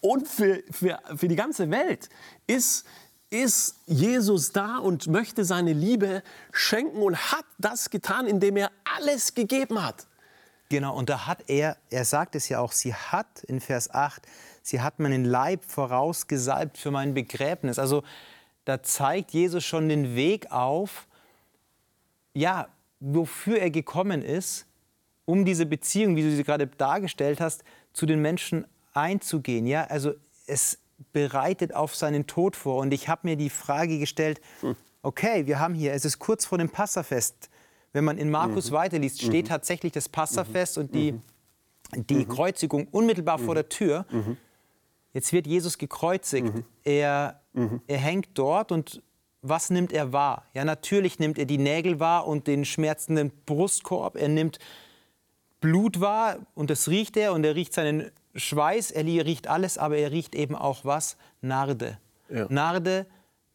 und 0.00 0.28
für, 0.28 0.62
für, 0.70 1.00
für 1.16 1.26
die 1.26 1.34
ganze 1.34 1.68
Welt 1.68 2.10
ist, 2.46 2.86
ist 3.30 3.74
Jesus 3.86 4.52
da 4.52 4.78
und 4.78 5.08
möchte 5.08 5.44
seine 5.44 5.72
Liebe 5.72 6.22
schenken 6.52 7.02
und 7.02 7.32
hat 7.32 7.44
das 7.58 7.90
getan, 7.90 8.28
indem 8.28 8.56
er 8.56 8.70
alles 8.84 9.34
gegeben 9.34 9.84
hat. 9.84 10.06
Genau, 10.72 10.96
und 10.96 11.10
da 11.10 11.26
hat 11.26 11.50
er, 11.50 11.76
er 11.90 12.06
sagt 12.06 12.34
es 12.34 12.48
ja 12.48 12.58
auch, 12.58 12.72
sie 12.72 12.94
hat 12.94 13.44
in 13.44 13.60
Vers 13.60 13.92
8, 13.92 14.22
sie 14.62 14.80
hat 14.80 15.00
meinen 15.00 15.22
Leib 15.22 15.66
vorausgesalbt 15.66 16.78
für 16.78 16.90
mein 16.90 17.12
Begräbnis. 17.12 17.78
Also 17.78 18.02
da 18.64 18.82
zeigt 18.82 19.32
Jesus 19.32 19.66
schon 19.66 19.90
den 19.90 20.16
Weg 20.16 20.50
auf, 20.50 21.06
ja, 22.32 22.68
wofür 23.00 23.58
er 23.58 23.68
gekommen 23.68 24.22
ist, 24.22 24.64
um 25.26 25.44
diese 25.44 25.66
Beziehung, 25.66 26.16
wie 26.16 26.22
du 26.22 26.34
sie 26.34 26.42
gerade 26.42 26.68
dargestellt 26.68 27.42
hast, 27.42 27.64
zu 27.92 28.06
den 28.06 28.22
Menschen 28.22 28.64
einzugehen. 28.94 29.66
Ja, 29.66 29.84
also 29.84 30.14
es 30.46 30.78
bereitet 31.12 31.74
auf 31.74 31.94
seinen 31.94 32.26
Tod 32.26 32.56
vor. 32.56 32.78
Und 32.78 32.94
ich 32.94 33.10
habe 33.10 33.28
mir 33.28 33.36
die 33.36 33.50
Frage 33.50 33.98
gestellt, 33.98 34.40
hm. 34.60 34.74
okay, 35.02 35.46
wir 35.46 35.60
haben 35.60 35.74
hier, 35.74 35.92
es 35.92 36.06
ist 36.06 36.18
kurz 36.18 36.46
vor 36.46 36.56
dem 36.56 36.70
Passafest. 36.70 37.50
Wenn 37.92 38.04
man 38.04 38.18
in 38.18 38.30
Markus 38.30 38.70
mhm. 38.70 38.74
weiterliest, 38.74 39.22
steht 39.22 39.46
mhm. 39.46 39.50
tatsächlich 39.50 39.92
das 39.92 40.08
Passafest 40.08 40.76
mhm. 40.76 40.82
und 40.82 40.94
die, 40.94 41.12
mhm. 41.12 41.22
die 42.08 42.14
mhm. 42.14 42.28
Kreuzigung 42.28 42.88
unmittelbar 42.90 43.38
vor 43.38 43.54
der 43.54 43.68
Tür. 43.68 44.06
Jetzt 45.12 45.32
wird 45.32 45.46
Jesus 45.46 45.76
gekreuzigt. 45.76 46.52
Er, 46.84 47.40
er 47.86 47.98
hängt 47.98 48.28
dort 48.34 48.72
und 48.72 49.02
was 49.42 49.70
nimmt 49.70 49.92
er 49.92 50.12
wahr? 50.12 50.46
Ja, 50.54 50.64
natürlich 50.64 51.18
nimmt 51.18 51.36
er 51.36 51.44
die 51.44 51.58
Nägel 51.58 52.00
wahr 52.00 52.26
und 52.26 52.46
den 52.46 52.64
schmerzenden 52.64 53.32
Brustkorb. 53.44 54.16
Er 54.16 54.28
nimmt 54.28 54.58
Blut 55.60 56.00
wahr 56.00 56.38
und 56.54 56.70
das 56.70 56.88
riecht 56.88 57.16
er 57.16 57.32
und 57.32 57.44
er 57.44 57.54
riecht 57.54 57.74
seinen 57.74 58.10
Schweiß, 58.34 58.90
er 58.90 59.04
riecht 59.04 59.48
alles, 59.48 59.78
aber 59.78 59.96
er 59.96 60.10
riecht 60.10 60.34
eben 60.34 60.54
auch 60.54 60.84
was? 60.84 61.16
Narde. 61.40 61.98
Ja. 62.30 62.46
Narde, 62.48 63.06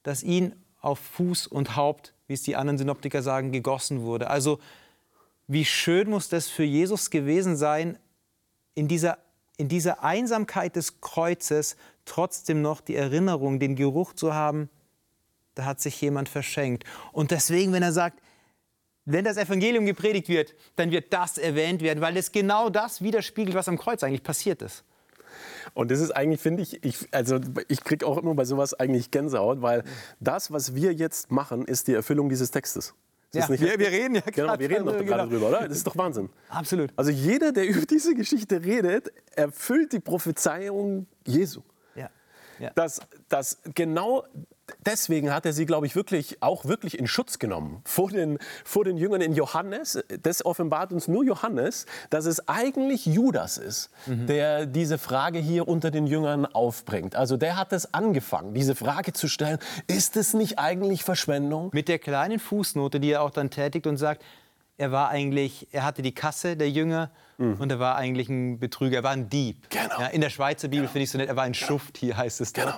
das 0.04 0.24
ihn 0.24 0.56
auf 0.82 1.00
Fuß 1.00 1.48
und 1.48 1.76
Haupt, 1.76 2.14
wie 2.28 2.34
es 2.34 2.44
die 2.44 2.56
anderen 2.56 2.78
Synoptiker 2.78 3.22
sagen, 3.22 3.52
gegossen 3.52 4.02
wurde. 4.02 4.30
Also 4.30 4.60
wie 5.48 5.66
schön 5.66 6.10
muss 6.10 6.30
das 6.30 6.48
für 6.48 6.64
Jesus 6.64 7.10
gewesen 7.10 7.56
sein, 7.56 7.98
in 8.76 8.88
dieser, 8.88 9.18
in 9.58 9.70
dieser 9.70 10.04
Einsamkeit 10.04 10.76
des 10.76 11.02
Kreuzes 11.02 11.78
trotzdem 12.06 12.62
noch 12.62 12.82
die 12.82 12.96
Erinnerung, 12.96 13.60
den 13.60 13.76
Geruch 13.76 14.14
zu 14.14 14.34
haben, 14.34 14.70
da 15.56 15.66
hat 15.66 15.82
sich 15.82 16.00
jemand 16.02 16.30
verschenkt. 16.30 16.84
Und 17.12 17.32
deswegen, 17.32 17.74
wenn 17.74 17.82
er 17.82 17.92
sagt, 17.92 18.22
wenn 19.06 19.24
das 19.24 19.38
Evangelium 19.38 19.86
gepredigt 19.86 20.28
wird, 20.28 20.54
dann 20.76 20.92
wird 20.92 21.14
das 21.14 21.38
erwähnt 21.38 21.82
werden, 21.82 22.02
weil 22.02 22.18
es 22.18 22.32
genau 22.32 22.70
das 22.70 23.02
widerspiegelt, 23.02 23.56
was 23.56 23.70
am 23.70 23.78
Kreuz 23.78 24.04
eigentlich 24.04 24.24
passiert 24.24 24.62
ist. 24.62 24.84
Und 25.74 25.92
das 25.92 26.00
ist 26.00 26.12
eigentlich, 26.12 26.42
finde 26.42 26.64
ich, 26.64 26.84
ich, 26.84 27.08
also 27.12 27.40
ich 27.68 27.84
kriege 27.84 28.06
auch 28.06 28.18
immer 28.18 28.34
bei 28.36 28.46
sowas 28.46 28.74
eigentlich 28.74 29.12
Gänsehaut, 29.12 29.62
weil 29.62 29.84
das, 30.20 30.52
was 30.52 30.76
wir 30.76 30.94
jetzt 30.94 31.32
machen, 31.32 31.66
ist 31.66 31.88
die 31.88 31.94
Erfüllung 31.94 32.30
dieses 32.30 32.52
Textes. 32.52 32.94
Ja, 33.34 33.50
wir, 33.50 33.60
wir, 33.60 33.92
reden 33.92 34.16
ja 34.16 34.22
genau, 34.22 34.58
wir 34.58 34.70
reden 34.70 34.86
doch 34.86 34.98
genau. 34.98 35.06
gerade 35.06 35.30
drüber, 35.30 35.50
oder? 35.50 35.68
Das 35.68 35.78
ist 35.78 35.86
doch 35.86 35.98
Wahnsinn. 35.98 36.30
Absolut. 36.50 36.92
Also 36.96 37.12
jeder, 37.12 37.52
der 37.52 37.68
über 37.68 37.86
diese 37.86 38.16
Geschichte 38.16 38.64
redet, 38.64 39.12
erfüllt 39.36 39.92
die 39.92 40.00
Prophezeiung 40.00 41.08
Jesu. 41.26 41.62
Ja. 41.96 42.10
ja. 42.58 42.72
Dass, 42.74 43.02
dass 43.28 43.60
genau 43.76 44.24
deswegen 44.86 45.34
hat 45.34 45.46
er 45.46 45.54
sie, 45.54 45.66
glaube 45.66 45.86
ich, 45.86 45.96
wirklich 45.96 46.42
auch 46.42 46.66
wirklich 46.66 46.98
in 47.00 47.08
Schutz 47.08 47.40
genommen 47.40 47.82
vor 47.86 48.10
den, 48.10 48.38
vor 48.64 48.84
den 48.84 48.98
Jüngern 48.98 49.22
in 49.22 49.34
Johannes. 49.34 50.04
Das 50.24 50.46
offenbart 50.46 50.92
uns 50.92 51.08
nur 51.08 51.24
Johannes, 51.24 51.86
dass 52.10 52.26
es 52.26 52.48
eigentlich 52.48 53.06
Judas 53.06 53.58
ist, 53.58 53.90
mhm. 54.06 54.28
der 54.28 54.66
diese 54.66 54.98
Frage 54.98 55.40
hier 55.40 55.68
unter 55.68 55.92
den 55.92 56.08
Jüngern 56.08 56.46
aufbringt. 56.46 57.16
Also 57.16 57.38
der 57.38 57.58
hat 57.58 57.74
es 57.74 57.94
angefangen, 57.94 58.54
diese 58.54 58.76
Frage 58.76 59.14
zu 59.14 59.28
stellen, 59.28 59.60
ist 59.88 60.18
es 60.18 60.34
nicht 60.34 60.60
eigentlich 60.60 61.04
Verschwendung? 61.04 61.70
Mit 61.74 61.88
der 61.88 62.00
kleinen 62.00 62.40
Fußnote, 62.40 63.00
die 63.00 63.12
er 63.12 63.22
auch 63.22 63.32
dann 63.32 63.50
tätigt 63.50 63.88
und 63.88 63.98
sagt, 63.98 64.24
er 64.78 64.92
war 64.92 65.10
eigentlich, 65.10 65.68
er 65.72 65.84
hatte 65.84 66.02
die 66.02 66.14
Kasse 66.14 66.56
der 66.56 66.70
Jünger 66.70 67.10
mhm. 67.38 67.56
und 67.56 67.72
er 67.72 67.80
war 67.80 67.96
eigentlich 67.96 68.30
ein 68.30 68.60
Betrüger, 68.60 68.98
er 68.98 69.04
war 69.04 69.12
ein 69.12 69.30
Dieb. 69.30 69.70
Genau. 69.70 70.00
Ja, 70.00 70.08
in 70.08 70.22
der 70.22 70.30
Schweizer 70.30 70.68
Bibel 70.68 70.82
genau. 70.84 70.92
finde 70.92 71.04
ich 71.04 71.12
so 71.12 71.18
nett, 71.18 71.30
er 71.30 71.36
war 71.36 71.44
ein 71.44 71.54
genau. 71.54 71.66
Schuft, 71.66 71.98
hier 71.98 72.16
heißt 72.16 72.42
es. 72.42 72.54
Genau. 72.54 72.74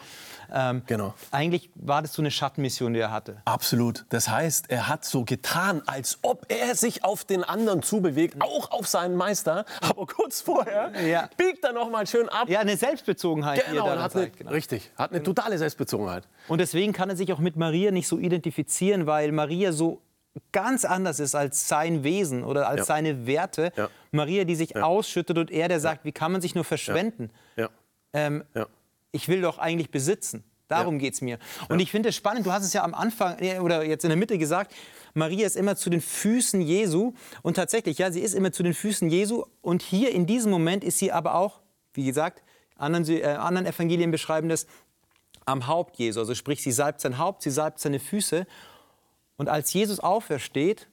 Ähm, 0.54 0.82
genau. 0.86 1.14
Eigentlich 1.32 1.70
war 1.76 2.02
das 2.02 2.14
so 2.14 2.22
eine 2.22 2.32
Schattenmission, 2.32 2.94
die 2.94 3.00
er 3.00 3.12
hatte. 3.12 3.42
Absolut. 3.46 4.06
Das 4.10 4.30
heißt, 4.30 4.70
er 4.70 4.88
hat 4.88 5.06
so 5.06 5.24
getan, 5.24 5.82
als 5.86 6.20
ob 6.22 6.46
er 6.50 6.76
sich 6.76 7.04
auf 7.04 7.24
den 7.26 7.44
anderen 7.44 7.84
zubewegt, 7.84 8.42
auch 8.42 8.72
auf 8.72 8.88
seinen 8.88 9.16
Meister. 9.16 9.66
Aber 9.82 10.06
kurz 10.06 10.42
vorher 10.42 10.92
ja. 11.06 11.30
biegt 11.38 11.64
er 11.64 11.74
noch 11.74 11.90
mal 11.90 12.08
schön 12.08 12.30
ab. 12.30 12.50
Ja, 12.50 12.60
eine 12.60 12.78
Selbstbezogenheit. 12.78 13.66
Genau, 13.66 13.84
die 13.84 13.90
er 13.90 14.04
hat 14.04 14.12
zeigt, 14.12 14.36
eine, 14.36 14.38
genau. 14.38 14.52
richtig. 14.52 14.92
Hat 14.98 15.12
eine 15.12 15.24
totale 15.24 15.58
Selbstbezogenheit. 15.58 16.28
Und 16.48 16.60
deswegen 16.60 16.94
kann 16.94 17.10
er 17.10 17.16
sich 17.16 17.32
auch 17.34 17.40
mit 17.40 17.56
Maria 17.56 17.92
nicht 17.92 18.08
so 18.08 18.18
identifizieren, 18.18 19.06
weil 19.06 19.32
Maria 19.32 19.72
so 19.72 20.02
ganz 20.52 20.86
anders 20.86 21.20
ist 21.20 21.36
als 21.36 21.68
sein 21.68 22.04
Wesen 22.04 22.44
oder 22.44 22.68
als 22.68 22.80
ja. 22.80 22.86
seine 22.86 23.26
Werte. 23.26 23.72
Ja. 23.76 23.90
Maria, 24.12 24.44
die 24.44 24.56
sich 24.56 24.72
ja. 24.72 24.84
ausschüttet 24.84 25.38
und 25.38 25.52
er, 25.52 25.68
der 25.68 25.80
sagt, 25.80 26.06
wie 26.06 26.12
kann 26.12 26.32
man 26.32 26.42
sich 26.42 26.56
nur 26.56 26.64
verschwenden? 26.64 27.32
Ähm, 28.12 28.44
ich 29.12 29.28
will 29.28 29.42
doch 29.42 29.58
eigentlich 29.58 29.92
besitzen. 29.92 30.44
Darum 30.68 30.96
ja. 30.96 31.00
geht 31.02 31.16
es 31.16 31.22
mir. 31.22 31.40
Und 31.68 31.80
ich 31.80 31.90
finde 31.90 32.10
es 32.10 32.16
spannend, 32.16 32.46
du 32.46 32.52
hast 32.52 32.64
es 32.64 32.74
ja 32.74 32.84
am 32.84 32.94
Anfang 32.94 33.38
oder 33.60 33.84
jetzt 33.84 34.04
in 34.04 34.10
der 34.10 34.18
Mitte 34.18 34.38
gesagt, 34.38 34.74
Maria 35.16 35.48
ist 35.48 35.56
immer 35.56 35.76
zu 35.76 35.90
den 35.90 36.00
Füßen 36.02 36.62
Jesu. 36.62 37.14
Und 37.42 37.56
tatsächlich, 37.56 37.98
ja, 37.98 38.12
sie 38.12 38.22
ist 38.22 38.36
immer 38.36 38.52
zu 38.52 38.62
den 38.62 38.76
Füßen 38.76 39.10
Jesu. 39.10 39.46
Und 39.62 39.82
hier 39.82 40.12
in 40.12 40.28
diesem 40.28 40.52
Moment 40.52 40.84
ist 40.84 41.00
sie 41.00 41.12
aber 41.12 41.34
auch, 41.36 41.60
wie 41.94 42.06
gesagt, 42.06 42.44
anderen, 42.76 43.08
äh, 43.10 43.24
anderen 43.24 43.66
Evangelien 43.66 44.12
beschreiben 44.12 44.48
das, 44.48 44.68
am 45.46 45.66
Haupt 45.66 45.98
Jesu. 45.98 46.20
Also 46.20 46.36
sprich, 46.36 46.62
sie 46.62 46.72
salbt 46.72 47.02
sein 47.02 47.18
Haupt, 47.18 47.42
sie 47.42 47.50
salbt 47.50 47.80
seine 47.80 48.00
Füße. 48.00 48.46
Und 49.38 49.50
als 49.50 49.74
Jesus 49.74 50.00
aufersteht, 50.00 50.88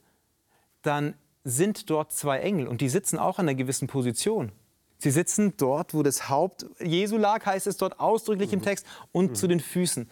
dann 0.81 1.15
sind 1.45 1.91
dort 1.91 2.13
zwei 2.13 2.41
Engel 2.41 2.67
und 2.67 2.81
die 2.81 2.89
sitzen 2.89 3.19
auch 3.19 3.39
in 3.39 3.43
einer 3.49 3.55
gewissen 3.55 3.87
Position. 3.87 4.53
Sie 4.99 5.11
sitzen 5.11 5.55
dort, 5.57 5.95
wo 5.95 6.03
das 6.03 6.29
Haupt 6.29 6.67
Jesu 6.81 7.17
lag, 7.17 7.45
heißt 7.45 7.67
es 7.67 7.77
dort 7.77 8.01
ausdrücklich 8.01 8.51
mhm. 8.51 8.59
im 8.59 8.63
Text, 8.63 8.87
und 9.13 9.31
mhm. 9.31 9.35
zu 9.35 9.47
den 9.47 9.61
Füßen. 9.61 10.11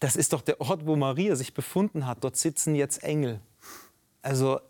Das 0.00 0.16
ist 0.16 0.32
doch 0.32 0.42
der 0.42 0.60
Ort, 0.60 0.86
wo 0.86 0.96
Maria 0.96 1.36
sich 1.36 1.54
befunden 1.54 2.06
hat. 2.06 2.24
Dort 2.24 2.36
sitzen 2.36 2.74
jetzt 2.74 3.04
Engel. 3.04 3.40
Also, 4.22 4.60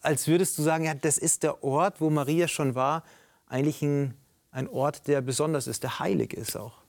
als 0.00 0.26
würdest 0.28 0.56
du 0.58 0.62
sagen, 0.62 0.84
ja, 0.84 0.94
das 0.94 1.18
ist 1.18 1.42
der 1.42 1.62
Ort, 1.62 2.00
wo 2.00 2.10
Maria 2.10 2.48
schon 2.48 2.74
war, 2.74 3.04
eigentlich 3.46 3.82
ein, 3.82 4.14
ein 4.50 4.68
Ort, 4.68 5.06
der 5.06 5.20
besonders 5.20 5.66
ist, 5.66 5.82
der 5.82 5.98
heilig 5.98 6.32
ist 6.32 6.56
auch. 6.56 6.84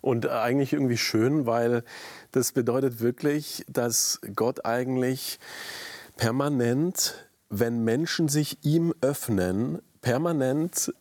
Und 0.00 0.26
eigentlich 0.26 0.72
irgendwie 0.72 0.96
schön, 0.96 1.44
weil 1.44 1.84
das 2.32 2.52
bedeutet 2.52 3.00
wirklich, 3.00 3.64
dass 3.68 4.20
Gott 4.34 4.64
eigentlich 4.64 5.38
permanent, 6.16 7.28
wenn 7.50 7.84
Menschen 7.84 8.28
sich 8.28 8.64
ihm 8.64 8.94
öffnen, 9.02 9.82
permanent 10.00 10.92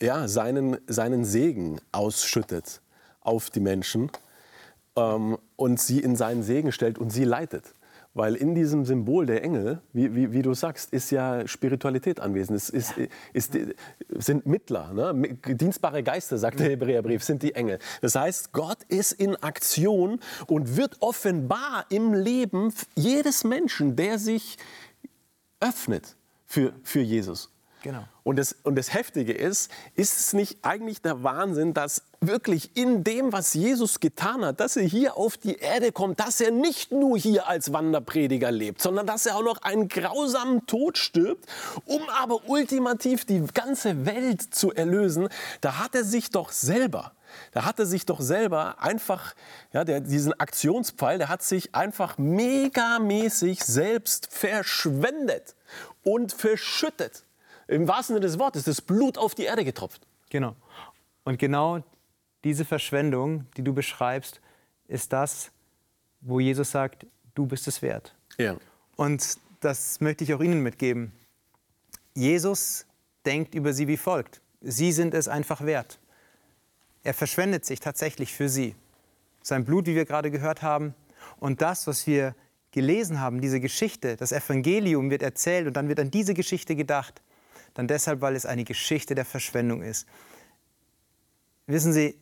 ja, 0.00 0.28
seinen, 0.28 0.78
seinen 0.86 1.24
Segen 1.24 1.80
ausschüttet 1.92 2.80
auf 3.20 3.50
die 3.50 3.60
Menschen 3.60 4.10
ähm, 4.96 5.38
und 5.56 5.80
sie 5.80 6.00
in 6.00 6.16
seinen 6.16 6.42
Segen 6.42 6.72
stellt 6.72 6.98
und 6.98 7.10
sie 7.10 7.24
leitet. 7.24 7.74
Weil 8.14 8.34
in 8.34 8.54
diesem 8.54 8.86
Symbol 8.86 9.26
der 9.26 9.44
Engel, 9.44 9.82
wie, 9.92 10.14
wie, 10.14 10.32
wie 10.32 10.40
du 10.40 10.54
sagst, 10.54 10.90
ist 10.94 11.10
ja 11.10 11.46
Spiritualität 11.46 12.18
anwesend. 12.18 12.56
Es 12.56 12.70
ist, 12.70 12.94
ist, 13.34 13.52
sind 14.08 14.46
Mittler, 14.46 14.94
ne? 14.94 15.36
dienstbare 15.46 16.02
Geister, 16.02 16.38
sagt 16.38 16.58
der 16.58 16.70
Hebräerbrief, 16.70 17.22
sind 17.22 17.42
die 17.42 17.54
Engel. 17.54 17.78
Das 18.00 18.14
heißt, 18.14 18.52
Gott 18.52 18.78
ist 18.88 19.12
in 19.12 19.36
Aktion 19.36 20.18
und 20.46 20.78
wird 20.78 20.96
offenbar 21.00 21.84
im 21.90 22.14
Leben 22.14 22.72
jedes 22.94 23.44
Menschen, 23.44 23.96
der 23.96 24.18
sich 24.18 24.56
öffnet 25.60 26.16
für, 26.46 26.72
für 26.84 27.00
Jesus. 27.00 27.50
Genau. 27.86 28.02
Und 28.24 28.34
das, 28.34 28.56
und 28.64 28.74
das 28.74 28.92
Heftige 28.92 29.32
ist, 29.32 29.70
ist 29.94 30.18
es 30.18 30.32
nicht 30.32 30.58
eigentlich 30.62 31.02
der 31.02 31.22
Wahnsinn, 31.22 31.72
dass 31.72 32.02
wirklich 32.20 32.76
in 32.76 33.04
dem, 33.04 33.32
was 33.32 33.54
Jesus 33.54 34.00
getan 34.00 34.44
hat, 34.44 34.58
dass 34.58 34.76
er 34.76 34.82
hier 34.82 35.16
auf 35.16 35.36
die 35.36 35.54
Erde 35.54 35.92
kommt, 35.92 36.18
dass 36.18 36.40
er 36.40 36.50
nicht 36.50 36.90
nur 36.90 37.16
hier 37.16 37.46
als 37.46 37.72
Wanderprediger 37.72 38.50
lebt, 38.50 38.82
sondern 38.82 39.06
dass 39.06 39.24
er 39.24 39.36
auch 39.36 39.44
noch 39.44 39.62
einen 39.62 39.86
grausamen 39.86 40.66
Tod 40.66 40.98
stirbt, 40.98 41.46
um 41.84 42.02
aber 42.08 42.48
ultimativ 42.48 43.24
die 43.24 43.44
ganze 43.54 44.04
Welt 44.04 44.42
zu 44.42 44.72
erlösen, 44.72 45.28
da 45.60 45.78
hat 45.78 45.94
er 45.94 46.02
sich 46.02 46.30
doch 46.30 46.50
selber 46.50 47.12
da 47.52 47.64
hat 47.64 47.78
er 47.78 47.86
sich 47.86 48.06
doch 48.06 48.20
selber 48.20 48.76
einfach, 48.80 49.34
ja, 49.72 49.84
der, 49.84 50.00
diesen 50.00 50.32
Aktionspfeil, 50.40 51.18
der 51.18 51.28
hat 51.28 51.42
sich 51.42 51.74
einfach 51.74 52.16
megamäßig 52.16 53.62
selbst 53.62 54.28
verschwendet 54.32 55.54
und 56.02 56.32
verschüttet 56.32 57.25
im 57.68 57.88
wahrsten 57.88 58.14
Sinne 58.14 58.26
des 58.26 58.38
Wortes, 58.38 58.64
das 58.64 58.80
Blut 58.80 59.18
auf 59.18 59.34
die 59.34 59.44
Erde 59.44 59.64
getropft. 59.64 60.06
Genau. 60.30 60.54
Und 61.24 61.38
genau 61.38 61.82
diese 62.44 62.64
Verschwendung, 62.64 63.46
die 63.56 63.64
du 63.64 63.72
beschreibst, 63.74 64.40
ist 64.88 65.12
das, 65.12 65.50
wo 66.20 66.40
Jesus 66.40 66.70
sagt, 66.70 67.06
du 67.34 67.46
bist 67.46 67.66
es 67.66 67.82
wert. 67.82 68.14
Ja. 68.38 68.56
Und 68.96 69.38
das 69.60 70.00
möchte 70.00 70.24
ich 70.24 70.32
auch 70.34 70.40
Ihnen 70.40 70.62
mitgeben. 70.62 71.12
Jesus 72.14 72.86
denkt 73.24 73.54
über 73.54 73.72
sie 73.72 73.88
wie 73.88 73.96
folgt. 73.96 74.40
Sie 74.60 74.92
sind 74.92 75.12
es 75.12 75.28
einfach 75.28 75.64
wert. 75.64 75.98
Er 77.02 77.14
verschwendet 77.14 77.64
sich 77.64 77.80
tatsächlich 77.80 78.32
für 78.32 78.48
sie. 78.48 78.74
Sein 79.42 79.64
Blut, 79.64 79.86
wie 79.86 79.94
wir 79.94 80.04
gerade 80.04 80.30
gehört 80.30 80.62
haben, 80.62 80.94
und 81.38 81.60
das, 81.60 81.86
was 81.86 82.06
wir 82.06 82.34
gelesen 82.70 83.20
haben, 83.20 83.40
diese 83.40 83.60
Geschichte, 83.60 84.16
das 84.16 84.32
Evangelium 84.32 85.10
wird 85.10 85.22
erzählt 85.22 85.66
und 85.66 85.74
dann 85.74 85.88
wird 85.88 86.00
an 86.00 86.10
diese 86.10 86.34
Geschichte 86.34 86.76
gedacht 86.76 87.22
dann 87.76 87.86
deshalb, 87.86 88.22
weil 88.22 88.34
es 88.36 88.46
eine 88.46 88.64
Geschichte 88.64 89.14
der 89.14 89.26
Verschwendung 89.26 89.82
ist. 89.82 90.08
Wissen 91.66 91.92
Sie, 91.92 92.18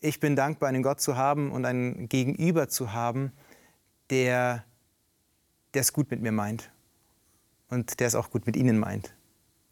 ich 0.00 0.20
bin 0.20 0.36
dankbar, 0.36 0.68
einen 0.68 0.82
Gott 0.82 1.00
zu 1.00 1.16
haben 1.16 1.50
und 1.50 1.64
einen 1.64 2.08
Gegenüber 2.08 2.68
zu 2.68 2.92
haben, 2.92 3.32
der 4.10 4.64
es 5.72 5.94
gut 5.94 6.10
mit 6.10 6.20
mir 6.20 6.32
meint 6.32 6.70
und 7.68 8.00
der 8.00 8.06
es 8.06 8.14
auch 8.14 8.30
gut 8.30 8.44
mit 8.46 8.54
Ihnen 8.54 8.78
meint. 8.78 9.14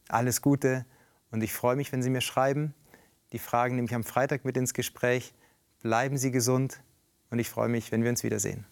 Alles 0.09 0.41
Gute 0.41 0.87
und 1.31 1.43
ich 1.43 1.53
freue 1.53 1.77
mich, 1.77 1.93
wenn 1.93 2.03
Sie 2.03 2.11
mir 2.11 2.23
schreiben. 2.23 2.75
Die 3.33 3.39
Fragen 3.39 3.75
nehme 3.75 3.87
ich 3.87 3.95
am 3.95 4.05
Freitag 4.05 4.47
mit 4.47 4.57
ins 4.57 4.73
Gespräch. 4.73 5.35
Bleiben 5.83 6.17
Sie 6.17 6.31
gesund 6.31 6.83
und 7.29 7.39
ich 7.39 7.51
freue 7.51 7.69
mich, 7.69 7.93
wenn 7.93 8.03
wir 8.03 8.11
uns 8.11 8.23
wiedersehen. 8.23 8.65